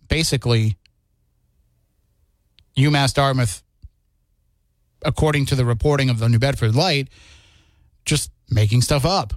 basically 0.07 0.77
UMass 2.77 3.13
Dartmouth, 3.13 3.63
according 5.03 5.45
to 5.47 5.55
the 5.55 5.65
reporting 5.65 6.09
of 6.09 6.19
the 6.19 6.29
New 6.29 6.39
Bedford 6.39 6.75
Light, 6.75 7.09
just 8.05 8.31
making 8.49 8.81
stuff 8.81 9.05
up. 9.05 9.33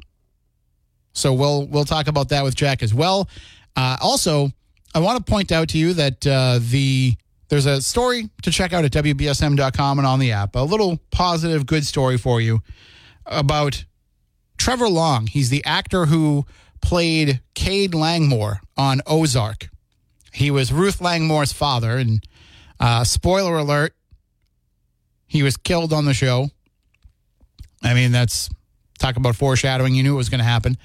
So 1.12 1.32
we'll 1.32 1.66
we'll 1.66 1.84
talk 1.84 2.08
about 2.08 2.28
that 2.30 2.42
with 2.42 2.54
Jack 2.56 2.82
as 2.82 2.92
well. 2.92 3.28
Uh, 3.76 3.96
also, 4.00 4.50
I 4.94 5.00
want 5.00 5.24
to 5.24 5.30
point 5.30 5.52
out 5.52 5.68
to 5.70 5.78
you 5.78 5.92
that 5.94 6.26
uh, 6.26 6.58
the 6.60 7.14
there's 7.48 7.66
a 7.66 7.82
story 7.82 8.30
to 8.42 8.50
check 8.50 8.72
out 8.72 8.84
at 8.84 8.92
wbsm.com 8.92 9.98
and 9.98 10.06
on 10.06 10.18
the 10.18 10.32
app. 10.32 10.56
A 10.56 10.60
little 10.60 10.98
positive, 11.10 11.66
good 11.66 11.86
story 11.86 12.18
for 12.18 12.40
you 12.40 12.60
about 13.26 13.84
Trevor 14.56 14.88
Long. 14.88 15.26
He's 15.26 15.50
the 15.50 15.64
actor 15.64 16.06
who 16.06 16.46
played 16.80 17.40
Cade 17.54 17.94
Langmore 17.94 18.60
on 18.76 19.00
Ozark. 19.06 19.68
He 20.32 20.50
was 20.50 20.72
Ruth 20.72 21.00
Langmore's 21.00 21.52
father, 21.52 21.96
and 21.96 22.24
uh, 22.80 23.04
spoiler 23.04 23.56
alert, 23.56 23.94
he 25.26 25.42
was 25.42 25.56
killed 25.56 25.92
on 25.92 26.04
the 26.04 26.14
show. 26.14 26.48
I 27.82 27.94
mean, 27.94 28.12
that's 28.12 28.48
talk 28.98 29.16
about 29.16 29.36
foreshadowing. 29.36 29.94
You 29.94 30.02
knew 30.02 30.14
it 30.14 30.16
was 30.16 30.28
going 30.28 30.38
to 30.38 30.44
happen, 30.44 30.76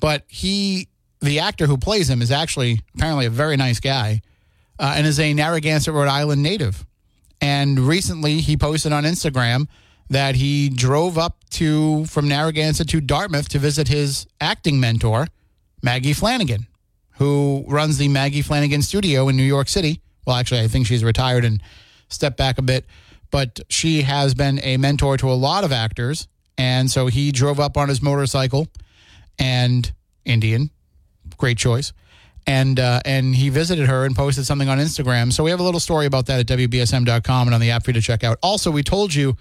but 0.00 0.24
he, 0.28 0.88
the 1.20 1.40
actor 1.40 1.66
who 1.66 1.78
plays 1.78 2.08
him, 2.10 2.22
is 2.22 2.30
actually 2.30 2.80
apparently 2.94 3.26
a 3.26 3.30
very 3.30 3.56
nice 3.56 3.80
guy, 3.80 4.20
uh, 4.80 4.94
and 4.96 5.06
is 5.06 5.20
a 5.20 5.34
Narragansett, 5.34 5.92
Rhode 5.92 6.08
Island 6.08 6.42
native. 6.42 6.86
And 7.40 7.78
recently, 7.78 8.40
he 8.40 8.56
posted 8.56 8.92
on 8.92 9.04
Instagram 9.04 9.68
that 10.08 10.34
he 10.34 10.70
drove 10.70 11.18
up 11.18 11.36
to 11.50 12.06
from 12.06 12.26
Narragansett 12.26 12.88
to 12.88 13.00
Dartmouth 13.00 13.48
to 13.50 13.58
visit 13.58 13.88
his 13.88 14.26
acting 14.40 14.80
mentor, 14.80 15.28
Maggie 15.82 16.14
Flanagan, 16.14 16.66
who 17.18 17.64
runs 17.68 17.98
the 17.98 18.08
Maggie 18.08 18.42
Flanagan 18.42 18.82
studio 18.82 19.28
in 19.28 19.36
New 19.36 19.44
York 19.44 19.68
City. 19.68 20.00
Well, 20.26 20.36
actually, 20.36 20.60
I 20.60 20.68
think 20.68 20.86
she's 20.86 21.04
retired 21.04 21.44
and 21.44 21.62
stepped 22.08 22.38
back 22.38 22.58
a 22.58 22.62
bit, 22.62 22.86
but 23.30 23.60
she 23.68 24.02
has 24.02 24.34
been 24.34 24.60
a 24.62 24.78
mentor 24.78 25.16
to 25.18 25.30
a 25.30 25.34
lot 25.34 25.62
of 25.62 25.72
actors. 25.72 26.26
And 26.58 26.90
so 26.90 27.06
he 27.06 27.32
drove 27.32 27.60
up 27.60 27.76
on 27.76 27.88
his 27.88 28.02
motorcycle 28.02 28.66
and 29.38 29.90
Indian, 30.24 30.70
great 31.36 31.56
choice. 31.58 31.92
And 32.46 32.80
uh, 32.80 33.00
and 33.04 33.34
he 33.34 33.48
visited 33.48 33.86
her 33.86 34.04
and 34.04 34.16
posted 34.16 34.46
something 34.46 34.68
on 34.68 34.78
Instagram. 34.78 35.32
So 35.32 35.44
we 35.44 35.50
have 35.50 35.60
a 35.60 35.62
little 35.62 35.80
story 35.80 36.06
about 36.06 36.26
that 36.26 36.40
at 36.40 36.58
WBSM.com 36.58 37.48
and 37.48 37.54
on 37.54 37.60
the 37.60 37.70
app 37.70 37.84
for 37.84 37.90
you 37.90 37.94
to 37.94 38.00
check 38.00 38.24
out. 38.24 38.38
Also, 38.42 38.70
we 38.70 38.82
told 38.82 39.14
you 39.14 39.36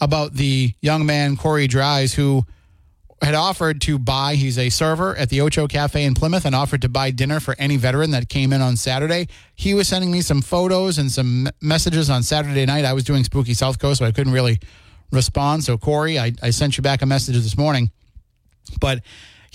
about 0.00 0.34
the 0.34 0.74
young 0.80 1.06
man, 1.06 1.36
Corey 1.36 1.66
Dries, 1.66 2.14
who 2.14 2.44
had 3.22 3.34
offered 3.34 3.80
to 3.80 3.98
buy, 3.98 4.34
he's 4.34 4.58
a 4.58 4.68
server 4.68 5.16
at 5.16 5.30
the 5.30 5.40
Ocho 5.40 5.66
Cafe 5.66 6.04
in 6.04 6.14
Plymouth, 6.14 6.44
and 6.44 6.54
offered 6.54 6.82
to 6.82 6.88
buy 6.88 7.10
dinner 7.10 7.40
for 7.40 7.56
any 7.58 7.76
veteran 7.76 8.10
that 8.10 8.28
came 8.28 8.52
in 8.52 8.60
on 8.60 8.76
Saturday. 8.76 9.28
He 9.54 9.72
was 9.72 9.88
sending 9.88 10.10
me 10.10 10.20
some 10.20 10.42
photos 10.42 10.98
and 10.98 11.10
some 11.10 11.48
messages 11.62 12.10
on 12.10 12.22
Saturday 12.22 12.66
night. 12.66 12.84
I 12.84 12.92
was 12.92 13.04
doing 13.04 13.24
Spooky 13.24 13.54
South 13.54 13.78
Coast, 13.78 14.00
so 14.00 14.04
I 14.04 14.12
couldn't 14.12 14.34
really 14.34 14.60
respond. 15.10 15.64
So, 15.64 15.78
Corey, 15.78 16.18
I, 16.18 16.32
I 16.42 16.50
sent 16.50 16.76
you 16.76 16.82
back 16.82 17.00
a 17.00 17.06
message 17.06 17.36
this 17.36 17.56
morning. 17.56 17.90
But 18.80 19.00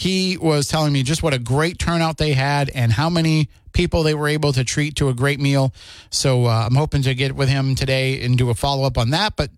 he 0.01 0.35
was 0.35 0.67
telling 0.67 0.91
me 0.91 1.03
just 1.03 1.21
what 1.21 1.31
a 1.31 1.37
great 1.37 1.77
turnout 1.77 2.17
they 2.17 2.33
had 2.33 2.71
and 2.73 2.91
how 2.91 3.07
many 3.07 3.49
people 3.71 4.01
they 4.01 4.15
were 4.15 4.27
able 4.27 4.51
to 4.51 4.63
treat 4.63 4.95
to 4.95 5.09
a 5.09 5.13
great 5.13 5.39
meal. 5.39 5.71
So 6.09 6.45
uh, 6.47 6.65
I'm 6.65 6.73
hoping 6.73 7.03
to 7.03 7.13
get 7.13 7.35
with 7.35 7.49
him 7.49 7.75
today 7.75 8.19
and 8.25 8.35
do 8.35 8.49
a 8.49 8.55
follow 8.55 8.83
up 8.83 8.97
on 8.97 9.11
that. 9.11 9.35
But 9.35 9.51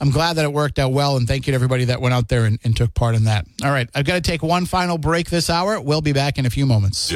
I'm 0.00 0.10
glad 0.10 0.34
that 0.34 0.44
it 0.44 0.52
worked 0.52 0.78
out 0.78 0.92
well. 0.92 1.16
And 1.16 1.26
thank 1.26 1.48
you 1.48 1.50
to 1.50 1.56
everybody 1.56 1.86
that 1.86 2.00
went 2.00 2.14
out 2.14 2.28
there 2.28 2.44
and, 2.44 2.60
and 2.62 2.76
took 2.76 2.94
part 2.94 3.16
in 3.16 3.24
that. 3.24 3.46
All 3.64 3.72
right. 3.72 3.90
I've 3.92 4.04
got 4.04 4.14
to 4.14 4.20
take 4.20 4.44
one 4.44 4.64
final 4.64 4.96
break 4.96 5.28
this 5.28 5.50
hour. 5.50 5.80
We'll 5.80 6.02
be 6.02 6.12
back 6.12 6.38
in 6.38 6.46
a 6.46 6.50
few 6.50 6.66
moments. 6.66 7.10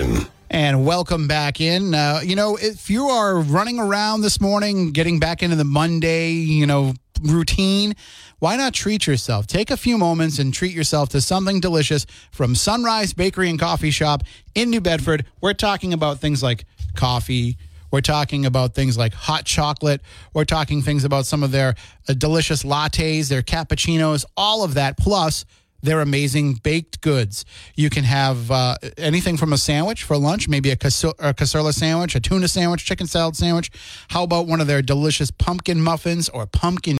And 0.50 0.84
welcome 0.84 1.28
back 1.28 1.60
in. 1.60 1.94
Uh, 1.94 2.22
you 2.24 2.34
know, 2.34 2.56
if 2.60 2.90
you 2.90 3.06
are 3.06 3.38
running 3.38 3.78
around 3.78 4.22
this 4.22 4.40
morning, 4.40 4.90
getting 4.90 5.20
back 5.20 5.44
into 5.44 5.54
the 5.54 5.64
Monday, 5.64 6.32
you 6.32 6.66
know, 6.66 6.94
routine, 7.22 7.94
why 8.38 8.56
not 8.56 8.74
treat 8.74 9.06
yourself? 9.06 9.46
Take 9.46 9.70
a 9.70 9.76
few 9.76 9.98
moments 9.98 10.38
and 10.38 10.52
treat 10.52 10.72
yourself 10.72 11.08
to 11.10 11.20
something 11.20 11.60
delicious 11.60 12.06
from 12.30 12.54
Sunrise 12.54 13.12
Bakery 13.12 13.48
and 13.50 13.58
Coffee 13.58 13.90
Shop 13.90 14.22
in 14.54 14.70
New 14.70 14.80
Bedford. 14.80 15.26
We're 15.40 15.54
talking 15.54 15.92
about 15.92 16.18
things 16.20 16.42
like 16.42 16.64
coffee. 16.94 17.56
We're 17.90 18.00
talking 18.00 18.44
about 18.44 18.74
things 18.74 18.98
like 18.98 19.14
hot 19.14 19.44
chocolate. 19.44 20.00
We're 20.32 20.44
talking 20.44 20.82
things 20.82 21.04
about 21.04 21.26
some 21.26 21.42
of 21.42 21.52
their 21.52 21.76
uh, 22.08 22.14
delicious 22.14 22.64
lattes, 22.64 23.28
their 23.28 23.42
cappuccinos, 23.42 24.24
all 24.36 24.64
of 24.64 24.74
that, 24.74 24.96
plus 24.96 25.44
their 25.84 26.00
amazing 26.00 26.54
baked 26.54 27.00
goods. 27.02 27.44
You 27.76 27.90
can 27.90 28.04
have 28.04 28.50
uh, 28.50 28.76
anything 28.96 29.36
from 29.36 29.52
a 29.52 29.58
sandwich 29.58 30.02
for 30.02 30.16
lunch, 30.16 30.48
maybe 30.48 30.70
a, 30.70 30.76
casu- 30.76 31.14
a 31.18 31.72
sandwich, 31.72 32.14
a 32.14 32.20
tuna 32.20 32.48
sandwich, 32.48 32.84
chicken 32.84 33.06
salad 33.06 33.36
sandwich. 33.36 33.70
How 34.08 34.24
about 34.24 34.46
one 34.46 34.60
of 34.60 34.66
their 34.66 34.82
delicious 34.82 35.30
pumpkin 35.30 35.80
muffins 35.80 36.28
or 36.30 36.46
pumpkin 36.46 36.92